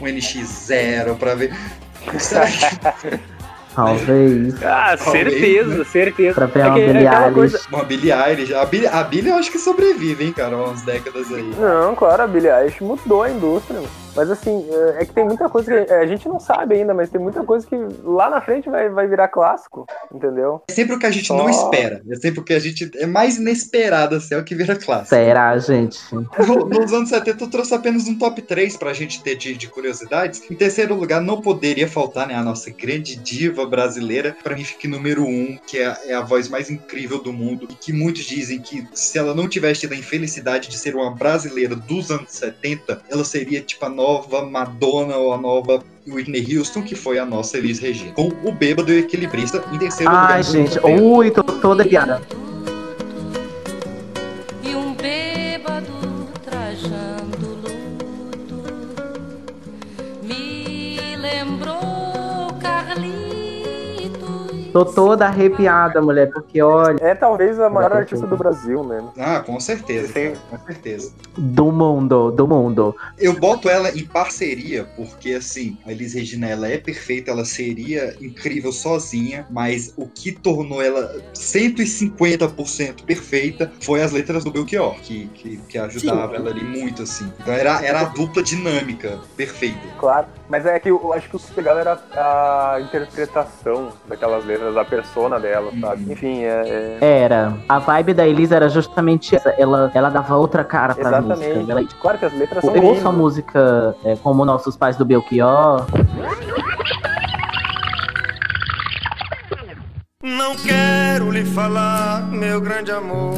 [0.00, 1.52] um NX0, pra ver...
[2.18, 3.18] Será que...
[3.74, 4.54] Talvez.
[4.62, 5.84] Ah, Talvez, certeza, né?
[5.84, 6.34] certeza.
[6.34, 7.34] Pra ver É é Eilish.
[7.34, 8.52] coisa- Uma Billie Eilish.
[8.54, 11.50] A Billie, a Billie eu acho que sobrevive, hein, cara, umas décadas aí.
[11.58, 13.80] Não, claro, a Billie Eilish mudou a indústria.
[13.80, 14.01] mano.
[14.14, 17.08] Mas assim, é é que tem muita coisa que a gente não sabe ainda, mas
[17.10, 20.62] tem muita coisa que lá na frente vai, vai virar clássico, entendeu?
[20.68, 22.02] É sempre o que a gente não espera.
[22.08, 22.90] É sempre o que a gente...
[22.96, 25.08] É mais inesperado, assim, é o que vira clássico.
[25.08, 25.98] Será, gente?
[26.12, 29.66] No- Nos anos 70 eu trouxe apenas um top 3 pra gente ter de, de
[29.68, 30.42] curiosidades.
[30.50, 34.36] Em terceiro lugar, não poderia faltar, né, a nossa grande diva brasileira.
[34.42, 37.32] Pra mim fica em número um, que é, a- é a voz mais incrível do
[37.32, 37.66] mundo.
[37.70, 41.10] E que muitos dizem que se ela não tivesse tido a infelicidade de ser uma
[41.14, 46.82] brasileira dos anos 70, ela seria tipo a nova Madonna ou a nova Whitney Houston,
[46.82, 48.10] que foi a nossa Elis Regina.
[48.12, 50.30] Com o Bêbado e o Equilibrista em terceiro lugar.
[50.32, 51.02] Ai, nos anos gente, 70.
[51.02, 52.20] ui, tô toda guiada.
[64.72, 66.96] Tô toda arrepiada, mulher, porque olha.
[67.00, 69.04] É talvez a maior artista do Brasil, né?
[69.18, 70.12] Ah, com certeza.
[70.12, 71.12] cara, com certeza.
[71.36, 72.94] Do mundo, do mundo.
[73.18, 78.16] Eu boto ela em parceria, porque assim, a Elis Regina ela é perfeita, ela seria
[78.20, 85.26] incrível sozinha, mas o que tornou ela 150% perfeita foi as letras do Belchior, que,
[85.28, 86.36] que, que ajudava Sim.
[86.36, 87.30] ela ali muito, assim.
[87.40, 89.80] Então era, era a dupla dinâmica perfeita.
[89.98, 94.61] Claro, mas é que eu acho que o que pegava era a interpretação daquelas letras,
[94.76, 96.12] a persona dela, sabe?
[96.12, 96.98] Enfim, é.
[97.00, 97.54] é- Era.
[97.68, 99.50] A vibe da Elisa era justamente essa.
[99.58, 101.54] Ela, ela dava outra cara pra Exatamente.
[101.54, 101.72] música.
[101.72, 105.04] Ela, Claro que as letras são eu ouço a música é, como nossos pais do
[105.04, 105.86] Belchior.
[110.22, 113.34] Não quero lhe falar, meu grande amor,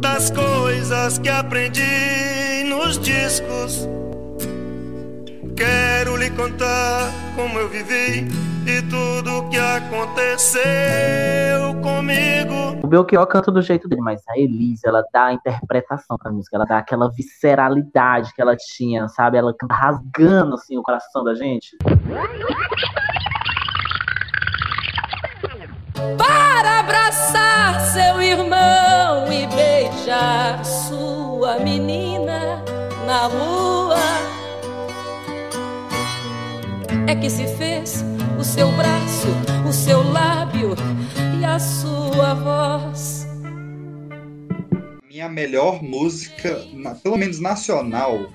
[0.00, 3.86] das coisas que aprendi nos discos.
[5.56, 8.28] Quero lhe contar como eu vivi
[8.68, 10.60] e tudo que aconteceu
[11.80, 12.80] comigo.
[12.82, 16.56] O Belchior canta do jeito dele, mas a Elisa, ela dá a interpretação pra música.
[16.56, 19.38] Ela dá aquela visceralidade que ela tinha, sabe?
[19.38, 21.76] Ela canta rasgando, assim, o coração da gente.
[26.18, 32.62] Para abraçar seu irmão e beijar sua menina
[33.06, 34.45] na rua.
[37.08, 38.04] É que se fez
[38.38, 39.28] o seu braço,
[39.68, 40.74] o seu lábio
[41.40, 43.26] e a sua voz.
[45.08, 46.64] Minha melhor música,
[47.02, 48.26] pelo menos nacional,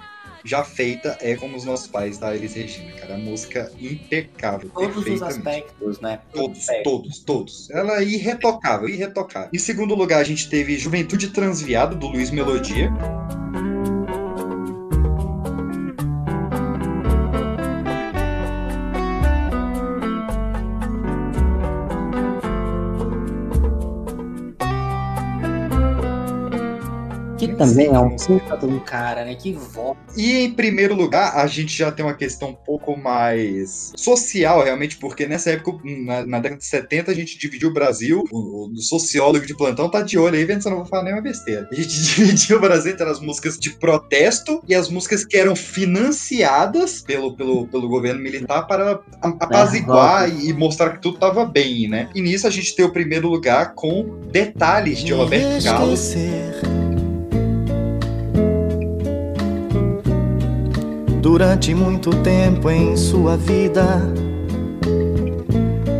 [0.45, 3.15] já feita é Como os Nossos Pais, da Elis Regina, cara.
[3.15, 5.49] A música impecável, Todos os perfeita mesmo.
[5.49, 6.19] aspectos, né?
[6.33, 7.69] Todos, todos, todos.
[7.71, 9.49] Ela é irretocável, irretocável.
[9.53, 12.89] Em segundo lugar, a gente teve Juventude Transviada, do Luiz Melodia.
[27.61, 29.35] Também é um puta de um cara, né?
[29.35, 29.97] Que voz.
[30.17, 34.97] E em primeiro lugar, a gente já tem uma questão um pouco mais social, realmente,
[34.97, 38.23] porque nessa época, na, na década de 70, a gente dividiu o Brasil.
[38.31, 41.03] O, o sociólogo de plantão tá de olho aí, vendo se eu não vou falar
[41.03, 41.67] nenhuma besteira.
[41.71, 45.55] A gente dividiu o Brasil entre as músicas de protesto e as músicas que eram
[45.55, 51.87] financiadas pelo, pelo, pelo governo militar para apaziguar e, e mostrar que tudo tava bem,
[51.87, 52.09] né?
[52.15, 56.15] E nisso a gente tem o primeiro lugar com Detalhes de Roberto Carlos.
[61.21, 64.01] Durante muito tempo em sua vida,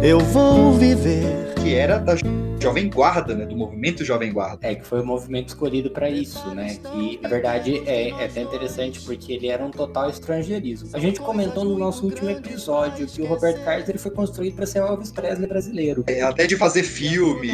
[0.02, 1.54] eu vou viver.
[1.62, 2.16] Que era da
[2.62, 3.46] Jovem Guarda, né?
[3.46, 4.60] Do movimento Jovem Guarda.
[4.62, 6.76] É, que foi o movimento escolhido pra isso, né?
[6.76, 10.90] Que, na verdade, é, é até interessante porque ele era um total estrangeirismo.
[10.94, 14.66] A gente comentou no nosso último episódio que o Roberto Carlos ele foi construído pra
[14.66, 16.04] ser o Elvis Presley brasileiro.
[16.08, 17.52] É, até de fazer filme.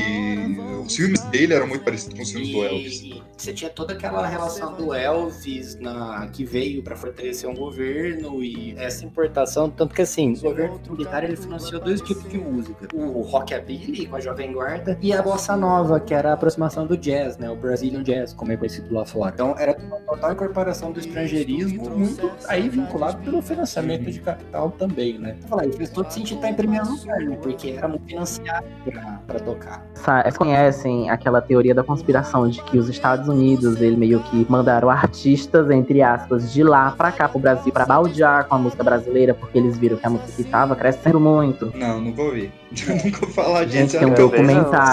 [0.85, 3.01] Os filmes dele eram muito parecidos com os filmes do Elvis.
[3.01, 8.43] E você tinha toda aquela relação do Elvis na, que veio pra fortalecer um governo
[8.43, 12.87] e essa importação, tanto que assim, o governo militar ele financiou dois tipos de música:
[12.93, 16.97] o rockabilly com a Jovem Guarda e a bossa nova, que era a aproximação do
[16.97, 17.49] jazz, né?
[17.49, 19.31] O Brazilian Jazz, como é conhecido lá fora.
[19.33, 25.17] Então era uma total incorporação do estrangeirismo, muito aí vinculado pelo financiamento de capital também,
[25.17, 25.35] né?
[25.47, 27.37] Falar, isso fez todo sentido estar em primeiro lugar, né?
[27.41, 29.85] Porque era muito financiado pra, pra tocar.
[29.95, 34.45] Sa- Vocês conhecem aquela teoria da conspiração de que os Estados Unidos, ele meio que
[34.49, 38.83] mandaram artistas, entre aspas, de lá pra cá pro Brasil pra baldear com a música
[38.83, 41.71] brasileira, porque eles viram que a música tava crescendo muito.
[41.75, 42.51] Não, nunca ouvi.
[43.03, 43.77] nunca vou falar disso.
[43.77, 44.86] Gente, tem um documentário.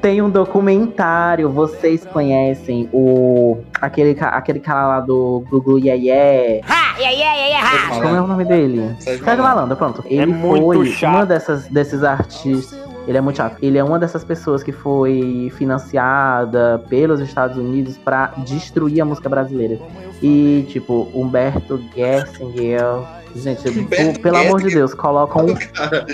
[0.00, 6.00] Tem um documentário, vocês conhecem o aquele, aquele cara lá do Gugu Yeye.
[6.08, 6.62] Yeah,
[6.98, 8.94] yeah, yeah, yeah, Como é o nome dele?
[8.98, 10.04] Sérgio Malandro, pronto.
[10.06, 11.14] Ele muito foi chato.
[11.14, 12.78] uma dessas desses artistas.
[13.06, 13.56] Ele é muito chato.
[13.62, 19.28] Ele é uma dessas pessoas que foi financiada pelos Estados Unidos pra destruir a música
[19.28, 19.78] brasileira.
[20.22, 23.19] E, tipo, Humberto Gessinger.
[23.34, 24.70] Gente, Humberto pelo amor de.
[24.74, 26.06] Deus, colocam Cara,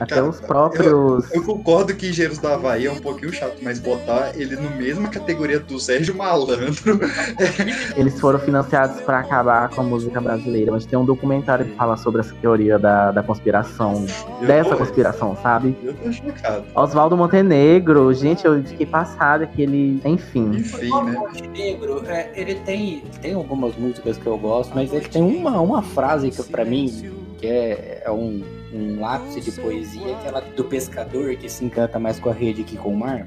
[0.00, 1.32] até cara, os próprios.
[1.32, 5.08] Eu concordo que Engenheiros da Havaí é um pouquinho chato, mas botar ele no mesma
[5.08, 6.54] categoria do Sérgio Malandro.
[7.96, 10.72] Eles foram financiados pra acabar com a música brasileira.
[10.72, 14.06] Mas tem um documentário que fala sobre essa teoria da, da conspiração.
[14.40, 15.76] Eu dessa tô- conspiração, sabe?
[15.82, 16.64] Eu tô chocado.
[16.74, 20.00] Oswaldo Montenegro, gente, eu fiquei passada que ele.
[20.04, 20.50] Enfim.
[20.56, 21.12] Enfim, né?
[21.12, 25.82] Montenegro, é, ele tem, tem algumas músicas que eu gosto, mas ele tem uma, uma
[25.82, 26.90] frase que pra mim,
[27.38, 28.42] que é, é um,
[28.72, 32.76] um ápice de poesia, aquela do pescador que se encanta mais com a rede que
[32.76, 33.26] com o mar.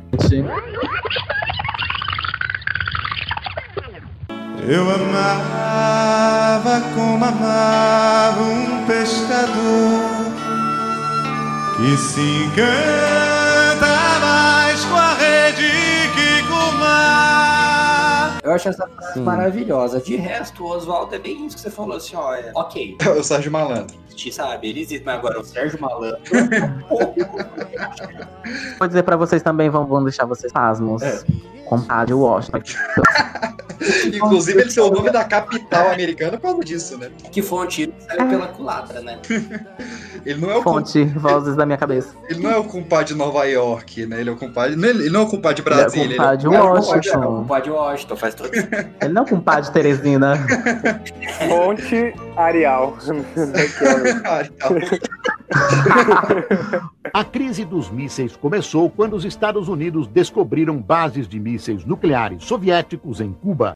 [4.70, 10.28] Eu amava como amava um pescador
[11.80, 15.72] E se encanta mais com a rede
[16.16, 17.67] que com o mar.
[18.48, 20.00] Eu acho essa frase maravilhosa.
[20.00, 22.34] De resto, o Oswaldo é bem isso que você falou assim, ó.
[22.34, 22.96] É, ok.
[23.20, 23.94] O Sérgio Malandro.
[24.16, 26.22] Te sabe, ele existe, mas agora o Sérgio Malandro.
[28.80, 31.02] Vou dizer pra vocês também, vão, vão deixar vocês pasmos.
[31.02, 31.22] É.
[31.70, 32.62] Compadre Washington.
[34.14, 37.10] Inclusive, ele ser o nome da capital americana por causa disso, né?
[37.32, 39.20] que foi um tiro que saiu pela culatra, né?
[40.26, 42.14] Ele não é o Fonte, vozes da minha cabeça.
[42.28, 44.20] Ele não é o compadre de Nova York, né?
[44.20, 44.76] Ele é o compadre.
[44.76, 46.18] não, Ele não é o compadre de Ele é o Brasília.
[46.18, 47.24] compadre ele é o Washington.
[47.24, 48.50] É o compadre Washington, faz todo
[49.02, 50.36] Ele não é o compadre Teresina.
[51.48, 52.98] Fonte Arial.
[57.14, 63.22] A crise dos mísseis começou quando os Estados Unidos descobriram bases de mísseis nucleares soviéticos
[63.22, 63.74] em Cuba.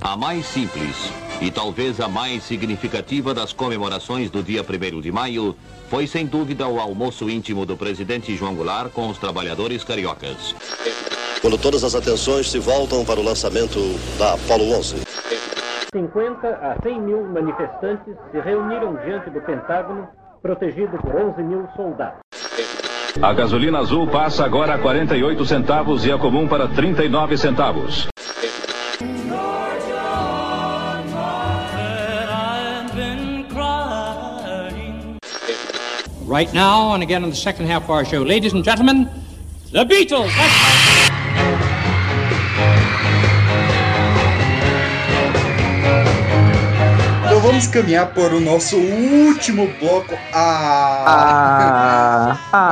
[0.00, 5.56] A mais simples e talvez a mais significativa das comemorações do dia 1 de maio
[5.88, 10.54] foi sem dúvida o almoço íntimo do presidente João Goulart com os trabalhadores cariocas.
[11.40, 13.78] Quando todas as atenções se voltam para o lançamento
[14.18, 14.96] da Apollo 11.
[15.92, 20.06] 50 a 100 mil manifestantes se reuniram diante do Pentágono,
[20.42, 22.20] protegido por 11 mil soldados.
[23.16, 28.06] A gasolina azul passa agora a 48 centavos e a comum para 39 centavos.
[36.26, 39.08] Right now, and again in the second half of our show, ladies and gentlemen,
[39.72, 40.97] the Beatles!
[47.48, 50.14] Vamos caminhar para o nosso último bloco.
[50.34, 51.04] Ah!
[51.06, 52.68] Ah, ah.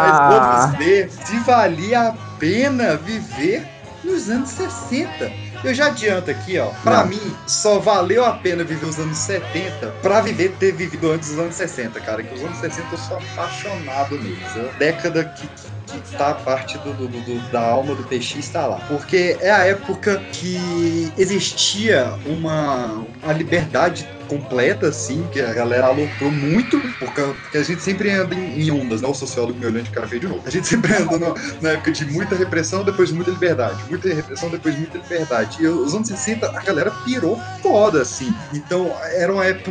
[0.61, 3.67] Mas vamos ver se valia a pena viver
[4.05, 5.33] nos anos 60.
[5.65, 6.67] Eu já adianto aqui, ó.
[6.85, 7.07] Pra Não.
[7.07, 11.39] mim, só valeu a pena viver os anos 70 pra viver ter vivido antes dos
[11.39, 12.23] anos 60, cara.
[12.23, 14.39] Que os anos 60 eu sou apaixonado neles.
[14.57, 15.49] É a década que,
[15.87, 18.81] que, que tá a parte do, do- do- da alma do PX está lá.
[18.87, 26.31] Porque é a época que existia uma, uma liberdade completa, assim, que a galera aloprou
[26.31, 27.21] muito, porque,
[27.57, 29.09] a gente sempre anda em, em ondas, né?
[29.09, 30.43] O sociólogo me olhando de cara feio de novo.
[30.47, 33.83] A gente sempre anda no- na época de muita repressão, depois de muita liberdade.
[33.89, 35.63] Muita repressão, depois de muita liberdade.
[35.63, 38.35] E os anos 60, a galera pirou foda, assim.
[38.53, 39.71] Então, era uma época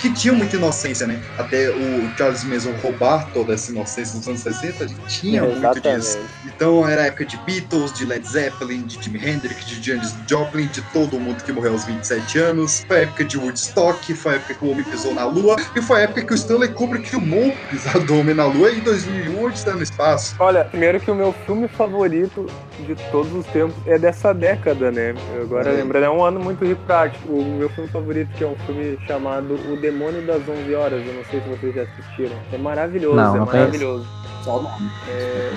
[0.00, 1.20] que tinha muita inocência, né?
[1.38, 5.58] Até o Charles Manson roubar toda essa inocência nos anos 60, a gente tinha muito
[5.58, 6.00] Exatamente.
[6.00, 6.18] disso.
[6.44, 10.66] Então, era a época de Beatles, de Led Zeppelin, de Jimi Hendrix, de Janis Joplin,
[10.66, 12.82] de todo mundo que morreu aos 27 anos.
[12.86, 15.82] Foi a época de Woodstock, foi a época que o homem pisou na Lua, e
[15.82, 18.80] foi a época que o Stanley Kubrick filmou o pisar do homem na Lua em
[18.80, 20.34] 2001, onde está no espaço.
[20.38, 22.46] Olha, primeiro que o meu filme favorito
[22.86, 25.14] de todos os tempos é dessa década, né?
[25.34, 25.76] Eu agora aí.
[25.76, 27.18] lembrando, é um ano muito rico pra arte.
[27.28, 31.14] O meu filme favorito, que é um filme chamado O Demônio das 11 Horas, eu
[31.14, 32.36] não sei se vocês já assistiram.
[32.52, 34.06] É maravilhoso, Não, é não maravilhoso.
[34.42, 34.90] Só o nome.
[35.08, 35.52] É,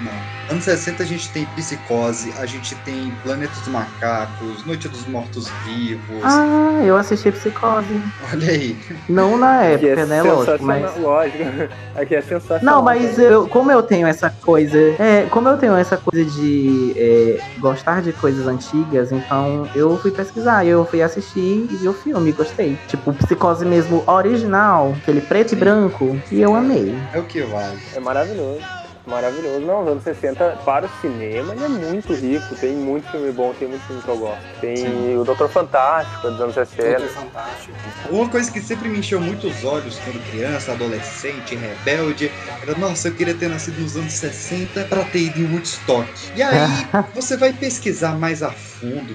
[0.00, 0.41] Não.
[0.52, 5.48] Anos 60 a gente tem Psicose, a gente tem Planeta dos Macacos, Noite dos Mortos
[5.64, 6.22] Vivos.
[6.22, 7.86] Ah, eu assisti Psicose.
[8.30, 8.76] Olha aí.
[9.08, 10.22] Não na que época, é né?
[10.22, 10.80] Lógico, mas.
[10.82, 11.74] sensacional, Lógico.
[11.96, 12.74] Aqui é sensacional.
[12.76, 14.76] Não, mas eu, como eu tenho essa coisa.
[14.98, 20.10] É, como eu tenho essa coisa de é, gostar de coisas antigas, então eu fui
[20.10, 22.78] pesquisar, eu fui assistir e vi o filme, gostei.
[22.88, 26.94] Tipo, Psicose mesmo original, aquele preto e branco, e eu amei.
[27.14, 27.80] É o que vale.
[27.94, 28.81] É maravilhoso.
[29.06, 29.60] Maravilhoso.
[29.60, 32.54] Não, os anos 60 para o cinema ele é muito rico.
[32.54, 34.42] Tem muito filme bom, tem muito filme que eu gosto.
[34.60, 35.16] Tem Sim.
[35.16, 37.00] o Doutor Fantástico, dos anos 60.
[37.08, 37.72] fantástico.
[38.10, 42.30] Uma coisa que sempre me encheu muito os olhos quando criança, adolescente, rebelde,
[42.62, 46.08] era, nossa, eu queria ter nascido nos anos 60 pra ter ido em Woodstock.
[46.36, 46.68] E aí,
[47.14, 48.71] você vai pesquisar mais a fundo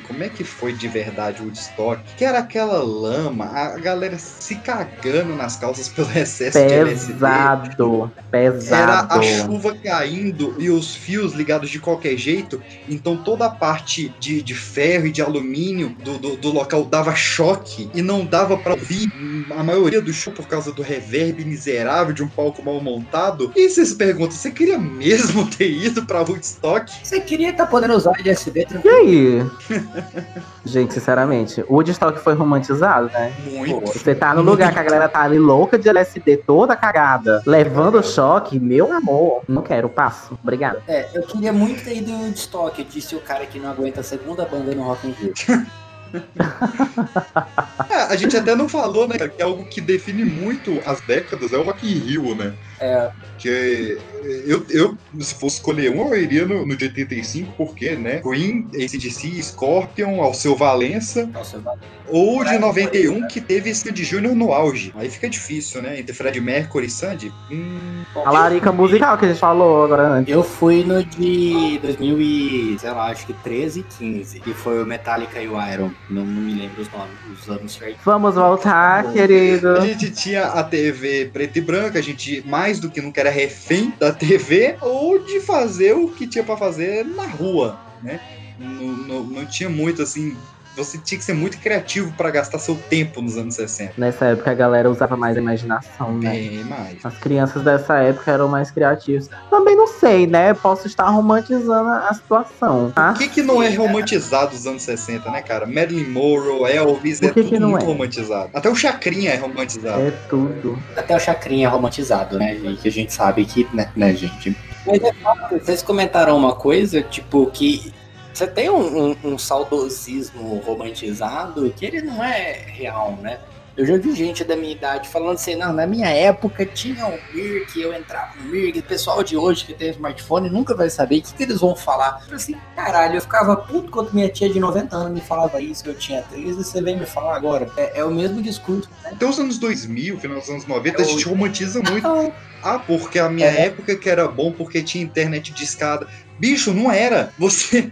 [0.08, 5.36] como é que foi de verdade Woodstock, que era aquela lama, a galera se cagando
[5.36, 7.14] nas calças pelo excesso de LSD.
[7.14, 9.14] Pesado, Era pesado.
[9.20, 12.62] a chuva caindo e os fios ligados de qualquer jeito.
[12.88, 17.16] Então toda a parte de, de ferro e de alumínio do, do, do local dava
[17.16, 19.12] choque e não dava pra ouvir
[19.58, 23.52] a maioria do show por causa do reverb miserável de um palco mal montado.
[23.56, 26.92] E você se pergunta, você queria mesmo ter ido pra Woodstock?
[27.04, 28.96] Você queria estar podendo usar LSD E tranquilo?
[28.96, 29.46] aí?
[30.66, 33.34] Gente, sinceramente, o Woodstock foi romantizado, né?
[33.44, 33.92] Muito.
[33.92, 38.04] Você tá no lugar que a galera tá ali louca de LSD, toda cagada, levando
[38.04, 39.44] choque, meu amor.
[39.48, 40.38] Não quero, passo.
[40.42, 40.82] Obrigada.
[40.88, 44.04] É, eu queria muito ter ido em Woodstock, disse o cara que não aguenta a
[44.04, 45.34] segunda banda no Rock in Rio.
[47.90, 51.00] É, a gente até não falou, né, cara, que é algo que define muito as
[51.02, 52.54] décadas, é o Rock in Rio, né?
[52.80, 53.10] É.
[53.40, 53.98] Que
[54.46, 58.22] eu, eu, se fosse escolher um, eu iria no, no de 85, porque, né?
[58.22, 61.30] Queen, ACDC, Scorpion, Alceu Valença.
[61.34, 61.86] Alceu Valença.
[62.08, 64.94] Ou de 91, que teve Sandy Júnior no auge.
[64.96, 66.00] Aí fica difícil, né?
[66.00, 67.34] Entre Fred Mercury e Sandy.
[67.52, 68.04] Hum...
[68.16, 70.34] A larica musical que a gente falou agora antes.
[70.34, 74.82] Eu fui no de 2000 e, sei lá, acho que 13 e 15, que foi
[74.82, 75.92] o Metallica e o Iron.
[76.10, 78.04] Não, não me lembro os nomes, os anos certos.
[78.06, 79.72] Vamos voltar, querido.
[79.72, 83.30] A gente tinha a TV preta e branca, a gente mais do que nunca era
[83.30, 88.22] refém da TV ou de fazer o que tinha para fazer na rua, né?
[88.58, 90.36] Não, não, não tinha muito assim
[90.78, 93.94] você tinha que ser muito criativo para gastar seu tempo nos anos 60.
[93.98, 96.30] Nessa época a galera usava mais a imaginação, né?
[96.30, 97.04] Bem mais.
[97.04, 99.28] As crianças dessa época eram mais criativas.
[99.50, 100.54] Também não sei, né?
[100.54, 102.92] Posso estar romantizando a situação.
[102.92, 103.12] Tá?
[103.12, 105.66] O que, que não é romantizado dos anos 60, né, cara?
[105.66, 107.88] Marilyn Monroe, Elvis, é que tudo que não muito é?
[107.88, 108.50] romantizado.
[108.54, 110.02] Até o Chacrinha é romantizado.
[110.02, 110.78] É tudo.
[110.96, 112.82] Até o Chacrinha é romantizado, né, gente?
[112.82, 114.56] Que a gente sabe que, né, né, gente?
[114.86, 117.92] Mas é fato, vocês comentaram uma coisa, tipo, que
[118.38, 123.40] você tem um, um, um saudosismo romantizado que ele não é real, né?
[123.76, 127.20] Eu já vi gente da minha idade falando assim, não, na minha época tinha um
[127.32, 131.20] Mirk, eu entrava no Mirk, o pessoal de hoje que tem smartphone nunca vai saber
[131.20, 132.26] o que, que eles vão falar.
[132.28, 135.88] Eu assim, caralho, eu ficava puto quando minha tia de 90 anos me falava isso,
[135.88, 137.70] eu tinha 13, e você vem me falar agora.
[137.78, 139.12] É, é o mesmo discurso, né?
[139.14, 142.34] Até os anos 2000, final dos anos 90, É a gente o- romantiza muito.
[142.64, 143.68] Ah, porque a minha É.
[143.68, 146.08] época que era bom porque tinha internet de escada.
[146.40, 147.32] Bicho, não era.
[147.38, 147.92] Você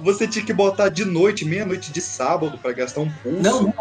[0.00, 3.42] você tinha que botar de noite, meia-noite de sábado pra gastar um pulso.
[3.42, 3.74] Não, não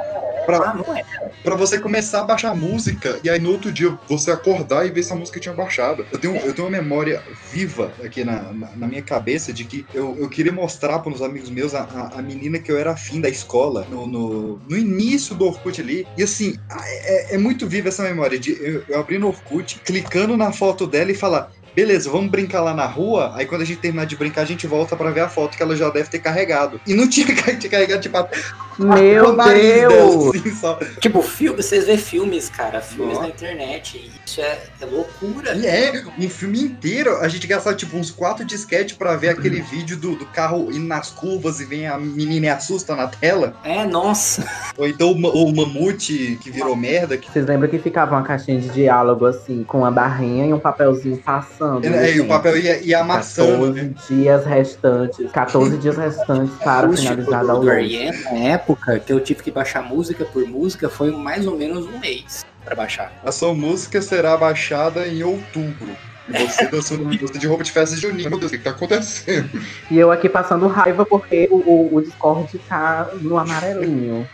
[0.46, 1.04] Pra, Ah, não é.
[1.44, 5.04] pra você começar a baixar música e aí no outro dia você acordar e ver
[5.04, 6.06] se a música tinha baixado.
[6.12, 9.86] Eu tenho, eu tenho uma memória viva aqui na, na, na minha cabeça de que
[9.94, 12.92] eu, eu queria mostrar para uns amigos meus a, a, a menina que eu era
[12.92, 16.06] afim da escola no, no, no início do Orkut ali.
[16.18, 20.36] E assim, é, é muito viva essa memória de eu, eu abrir no Orkut, clicando
[20.36, 21.52] na foto dela e falar.
[21.76, 23.32] Beleza, vamos brincar lá na rua.
[23.36, 25.64] Aí quando a gente terminar de brincar, a gente volta pra ver a foto que
[25.64, 26.82] ela já deve ter carregado.
[26.86, 27.28] E não tinha,
[27.70, 28.30] carregado, tipo, a,
[28.78, 30.36] Meu dela, Deus!
[30.36, 30.80] assim, só.
[31.00, 33.22] Tipo, filme, vocês vê filmes, cara, filmes Ó.
[33.22, 35.54] na internet, isso é, é loucura.
[35.54, 39.62] E é, um filme inteiro, a gente gastava tipo uns quatro disquetes pra ver aquele
[39.62, 43.56] vídeo do, do carro indo nas curvas e vem a menina e assusta na tela.
[43.64, 44.46] É, nossa.
[44.78, 47.18] Ou então o, o mamute que virou merda.
[47.18, 47.32] Que...
[47.32, 51.18] Vocês lembram que ficava uma caixinha de diálogo assim, com uma barrinha e um papelzinho
[51.18, 51.61] passando?
[51.84, 52.28] É, e o assim?
[52.28, 53.74] papel ia, ia amassando.
[53.74, 55.32] 14 dias restantes.
[55.32, 57.70] 14 dias restantes para O finalizar Chico o do download.
[57.70, 61.86] Ariane, na época que eu tive que baixar música por música, foi mais ou menos
[61.86, 63.12] um mês pra baixar.
[63.24, 65.90] A sua música será baixada em outubro.
[66.30, 68.30] E você dançando música de roupa de festa junina.
[68.30, 69.50] Meu Deus, o que, que tá acontecendo?
[69.90, 74.28] E eu aqui passando raiva porque o, o, o Discord tá no amarelinho.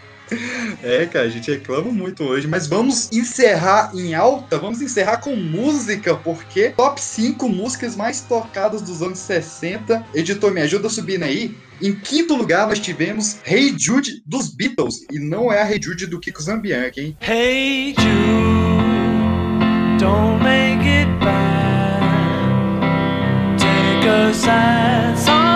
[0.84, 5.36] É, cara, a gente reclama muito hoje, mas vamos encerrar em alta, vamos encerrar com
[5.36, 10.06] música, porque top 5 músicas mais tocadas dos anos 60.
[10.14, 11.56] Editor, me ajuda subindo aí.
[11.82, 16.08] Em quinto lugar, nós tivemos Hey Jude dos Beatles, e não é a Hey Jude
[16.08, 17.18] do Kiko Zambianchi, hein?
[17.22, 18.08] Hey Jude,
[20.00, 22.02] don't make it bad.
[23.58, 25.47] Take a sad song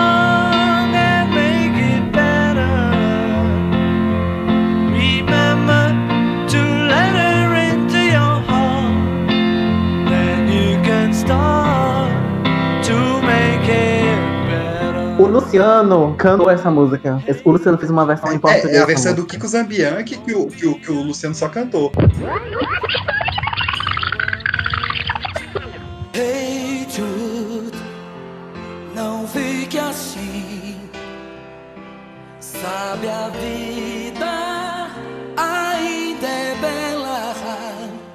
[15.52, 17.22] Luciano cantou essa música.
[17.44, 18.74] O Luciano fez uma versão em português.
[18.74, 19.26] É, é a versão do.
[19.26, 21.92] Kiko Zambianchi que o, que, o, que o Luciano só cantou.
[26.14, 27.76] Hey Jude,
[28.94, 30.80] não fique assim.
[32.40, 34.51] Sabe a vida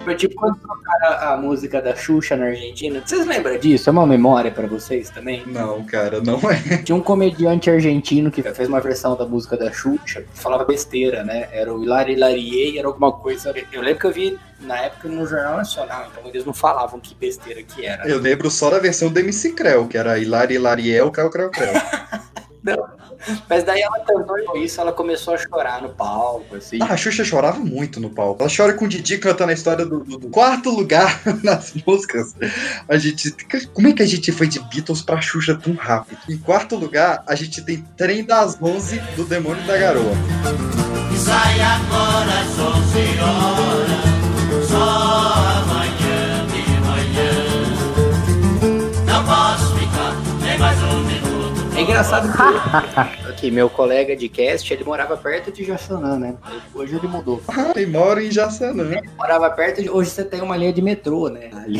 [0.07, 3.03] Foi tipo quando tocaram a música da Xuxa na Argentina.
[3.05, 3.89] Vocês lembram disso?
[3.89, 5.43] É uma memória pra vocês também?
[5.45, 6.77] Não, cara, não é.
[6.81, 11.49] Tinha um comediante argentino que fez uma versão da música da Xuxa falava besteira, né?
[11.51, 13.53] Era o Hilari Hilariei, era alguma coisa.
[13.69, 17.13] Eu lembro que eu vi na época no Jornal Nacional, então eles não falavam que
[17.13, 18.07] besteira que era.
[18.07, 21.73] Eu lembro só da versão do MC Creu, que era Hilari Hilariel, Creu Creu Creu.
[22.67, 22.87] Não.
[23.49, 26.77] Mas daí ela cantou isso, ela começou a chorar no palco, assim.
[26.81, 28.41] Ah, a Xuxa chorava muito no palco.
[28.43, 32.35] Ela chora com o Didi cantando a história do, do- do quarto lugar nas músicas.
[32.87, 33.31] A gente.
[33.73, 36.19] Como é que a gente foi de Beatles pra Xuxa tão rápido?
[36.29, 40.13] Em quarto lugar, a gente tem Trem das 11 do Demônio da Garoa.
[41.17, 43.96] Sai agora 11 horas,
[51.87, 56.35] engraçado que aqui, meu colega de cast, ele morava perto de Jaçanã, né?
[56.73, 57.41] Hoje ele mudou.
[57.47, 58.83] Ah, ele mora em Jaçanã.
[58.83, 59.89] Ele morava perto de.
[59.89, 61.49] Hoje você tem uma linha de metrô, né?
[61.53, 61.79] Ali.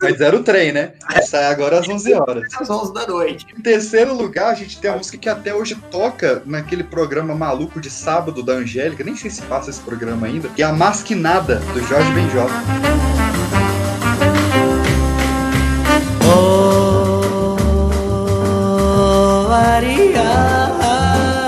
[0.00, 0.92] Mas era o trem, né?
[1.22, 2.54] Sai agora às 11 horas.
[2.60, 3.46] Às 11 da noite.
[3.56, 7.80] Em terceiro lugar, a gente tem a música que até hoje toca naquele programa maluco
[7.80, 9.02] de sábado da Angélica.
[9.02, 10.48] Nem sei se passa esse programa ainda.
[10.48, 12.46] Que é a Masquinada, do Jorge Benjó.
[19.54, 20.30] Maria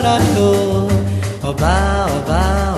[0.04, 0.86] Rachel.
[1.42, 2.75] Oba, oba, oba.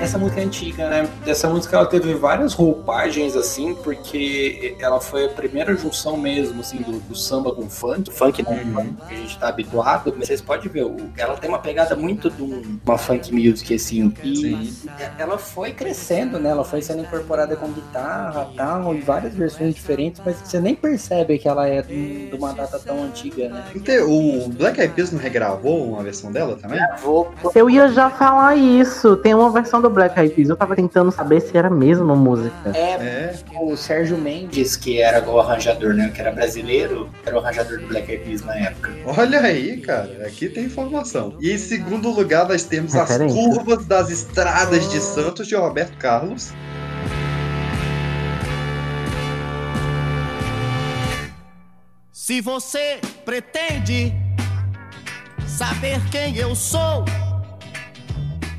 [0.00, 1.08] Essa música é antiga, né?
[1.26, 6.78] Essa música ela teve várias roupagens assim, porque ela foi a primeira junção mesmo, assim,
[6.78, 8.10] do, do samba com funk.
[8.12, 8.94] Funk não Uhum.
[9.08, 10.86] que a gente tá habituado, mas vocês podem ver,
[11.16, 14.12] ela tem uma pegada muito de um- uma funk music, assim.
[14.22, 14.74] E
[15.18, 16.50] ela foi crescendo, né?
[16.50, 20.74] Ela foi sendo incorporada com guitarra e tal, em várias versões diferentes, mas você nem
[20.74, 23.64] percebe que ela é de de uma data tão antiga, né?
[24.06, 26.78] O Black Eyed Peas não regravou uma versão dela também?
[27.02, 29.16] Vou Eu ia já falar isso.
[29.16, 30.48] Tem uma versão do Black Eyed Peas.
[30.48, 32.70] Eu tava tentando saber se era a mesma música.
[32.74, 36.10] É, o Sérgio Mendes, que era o arranjador, né?
[36.14, 38.90] Que era brasileiro, era o arranjador do Black Eyed Peas na época.
[39.04, 41.36] Olha aí, cara, aqui tem informação.
[41.40, 46.52] E em segundo lugar, nós temos as curvas das estradas de Santos de Roberto Carlos.
[52.12, 54.14] Se você pretende
[55.48, 57.04] saber quem eu sou,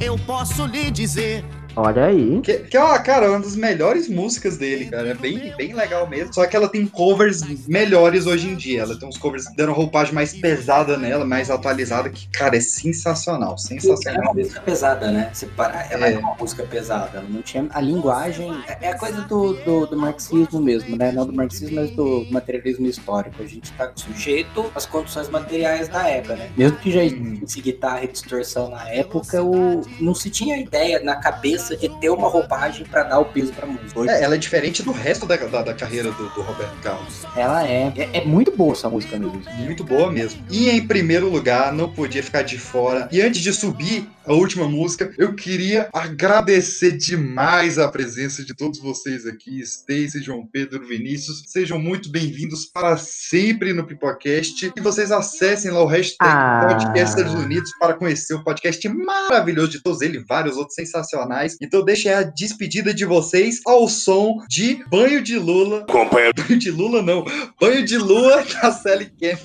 [0.01, 1.45] eu posso lhe dizer.
[1.75, 2.41] Olha aí.
[2.41, 5.09] Que, que é uma, cara, uma das melhores músicas dele, cara.
[5.09, 6.33] É bem, bem legal mesmo.
[6.33, 8.81] Só que ela tem covers melhores hoje em dia.
[8.81, 13.55] Ela tem uns covers dando roupagem mais pesada nela, mais atualizada, que, cara, é sensacional.
[13.55, 14.21] É Sensacional.
[14.21, 15.29] uma música pesada, né?
[15.33, 16.13] Se parar, ela é.
[16.13, 16.17] É.
[16.17, 17.19] uma música pesada.
[17.19, 18.51] Ela não tinha a linguagem.
[18.67, 21.11] É é a coisa do, do, do marxismo mesmo, né?
[21.11, 23.41] Não do marxismo, mas do materialismo histórico.
[23.41, 26.49] A gente tá sujeito às condições materiais da época, né?
[26.57, 31.15] Mesmo que já existisse guitarra e distorção na época, o, não se tinha ideia na
[31.15, 33.99] cabeça de ter uma roupagem pra dar o peso pra música.
[33.99, 37.23] Hoje, É, ela é diferente do resto da, da, da carreira do, do Roberto Carlos.
[37.35, 38.09] ela é, é.
[38.19, 39.41] é muito boa essa música mesmo.
[39.57, 40.41] Muito boa mesmo.
[40.49, 43.07] E em primeiro lugar, não podia ficar de fora.
[43.11, 48.79] E antes de subir a última música, eu queria agradecer demais a presença de todos
[48.79, 51.43] vocês aqui, Stacy, João Pedro, Vinícius.
[51.47, 54.71] Sejam muito bem-vindos para sempre no Pipocast.
[54.75, 56.67] E vocês acessem lá o hashtag Ah.
[56.69, 61.57] Podcasters Unidos para conhecer o podcast maravilhoso de todos eles, vários outros sensacionais.
[61.59, 65.85] Então deixem a despedida de vocês ao som de Banho de Lula.
[65.87, 66.33] Companheiro.
[66.37, 67.25] Banho de Lula não.
[67.59, 69.39] Banho de Lua da Sally Camp.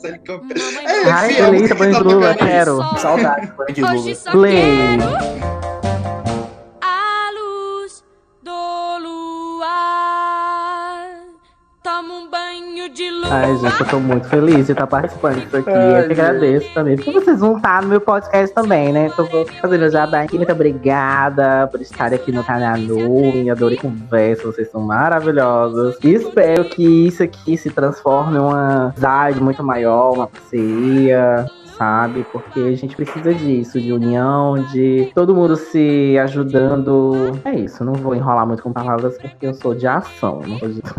[0.00, 0.42] Sally Camp.
[0.88, 2.36] É, Ai, música banho de Lula, aí.
[2.36, 2.82] quero.
[2.98, 4.14] Saudade, banho de Hoje Lula.
[4.14, 4.98] só Play.
[13.30, 15.70] Ai, gente, eu tô muito feliz de estar participando disso aqui.
[15.70, 16.96] Ai, eu que agradeço também.
[16.96, 19.10] Porque vocês vão estar no meu podcast também, né?
[19.12, 20.38] Então, vou fazendo já aqui.
[20.38, 23.50] Muito obrigada por estar aqui no canal Nuvem.
[23.50, 24.44] Adorei conversa.
[24.44, 25.98] Vocês são maravilhosos.
[26.02, 31.46] E espero que isso aqui se transforme em uma amizade muito maior, uma parceria.
[31.78, 32.26] Sabe?
[32.32, 37.38] Porque a gente precisa disso, de união, de todo mundo se ajudando.
[37.44, 40.40] É isso, não vou enrolar muito com palavras porque eu sou de ação.
[40.46, 40.82] Não sou de...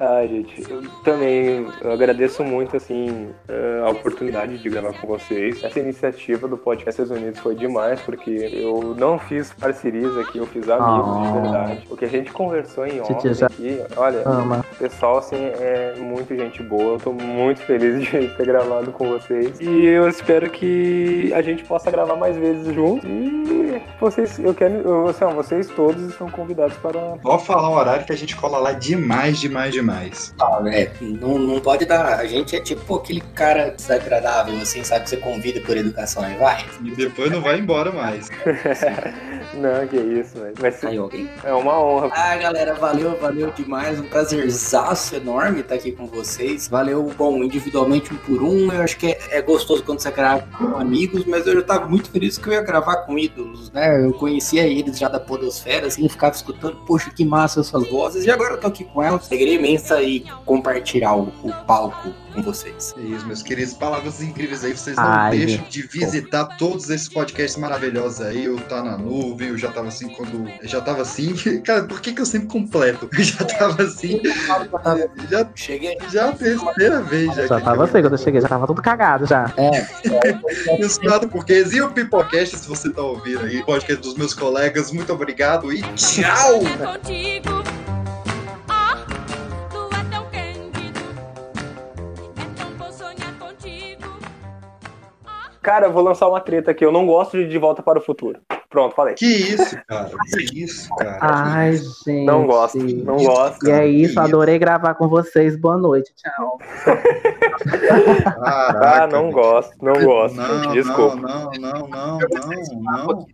[0.00, 5.62] Ah, gente, eu também eu agradeço muito, assim, eh, a oportunidade de gravar com vocês.
[5.62, 10.68] Essa iniciativa do Podcast Unidos foi demais, porque eu não fiz parcerias aqui, eu fiz
[10.68, 11.40] amigos de Ah.
[11.40, 11.86] verdade.
[11.90, 14.64] O que a gente conversou em off já aqui, olha, ama.
[14.72, 16.94] o pessoal, assim, é muito gente boa.
[16.94, 19.60] Eu tô muito feliz de ter gravado com vocês.
[19.60, 23.08] E eu espero que a gente possa gravar mais vezes juntos.
[23.08, 27.74] E vocês, eu quero, eu, assim, ó, vocês todos estão convidados para Pode falar um
[27.74, 30.34] horário que a gente cola lá demais, demais, demais.
[30.40, 32.18] Ah, é, não, não pode dar.
[32.18, 35.04] A gente é tipo aquele cara desagradável, assim, sabe?
[35.04, 36.64] Que você convida por educação e vai.
[36.82, 38.30] E depois não vai embora mais.
[39.54, 40.54] Não, que isso, velho.
[40.58, 40.88] Vai ser...
[40.88, 41.30] Aí, alguém?
[41.44, 42.10] É uma honra.
[42.12, 44.00] Ah, galera, valeu, valeu demais.
[44.00, 46.66] Um prazerzaço enorme estar aqui com vocês.
[46.66, 48.72] Valeu, bom, individualmente um por um.
[48.72, 51.86] Eu acho que é, é gostoso quando você grava com amigos, mas eu já tava
[51.86, 54.04] muito feliz que eu ia gravar com ídolos, né?
[54.04, 58.24] Eu conhecia eles já da Podosfera, assim, ficava escutando, poxa, que massa essas vozes.
[58.24, 59.26] E agora eu tô aqui com elas.
[59.30, 62.94] Alegria imensa e compartilhar o, o palco com vocês.
[62.98, 63.74] É isso, meus queridos.
[63.74, 64.76] Palavras incríveis aí.
[64.76, 65.70] Vocês não Ai, deixam gente.
[65.70, 68.48] de visitar todos esses podcasts maravilhosos aí.
[68.48, 70.48] O Tá na Nuvem, eu já tava assim quando.
[70.62, 71.34] eu Já tava assim.
[71.62, 73.08] Cara, por que, que eu sempre completo?
[73.12, 74.20] Eu já tava assim.
[75.30, 75.96] Já, Cheguei.
[76.10, 77.46] já a terceira vez já.
[77.46, 79.52] Já tava assim, quando eu cheguei, já tava tudo cagado já.
[79.56, 80.80] É.
[80.80, 80.98] E os
[81.30, 85.72] porquês e o Pipocast, se você tá ouvindo aí, podcast dos meus colegas, muito obrigado
[85.72, 86.60] e tchau!
[86.60, 87.73] Contigo.
[95.64, 96.84] Cara, eu vou lançar uma treta aqui.
[96.84, 98.38] Eu não gosto de De Volta para o Futuro.
[98.68, 99.14] Pronto, falei.
[99.14, 100.10] Que isso, cara?
[100.30, 101.18] Que isso, cara?
[101.22, 102.26] Ai, gente.
[102.26, 103.66] Não gosto, não gosto.
[103.66, 105.56] E é isso, adorei gravar com vocês.
[105.56, 106.58] Boa noite, tchau.
[108.44, 110.36] ah, não gosto, não gosto.
[110.36, 111.16] Não, Desculpa.
[111.16, 112.18] Não, não, não, não,
[112.82, 113.26] não.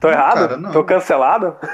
[0.00, 0.48] Tô errado?
[0.48, 0.72] Cara, não.
[0.72, 1.56] Tô cancelado?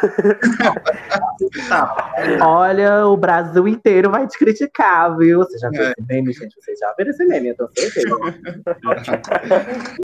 [2.43, 5.39] Olha, o Brasil inteiro vai te criticar, viu?
[5.41, 5.91] Você já viu É.
[5.93, 6.55] esse meme, gente?
[6.61, 8.17] Vocês já viram esse meme, eu tenho certeza.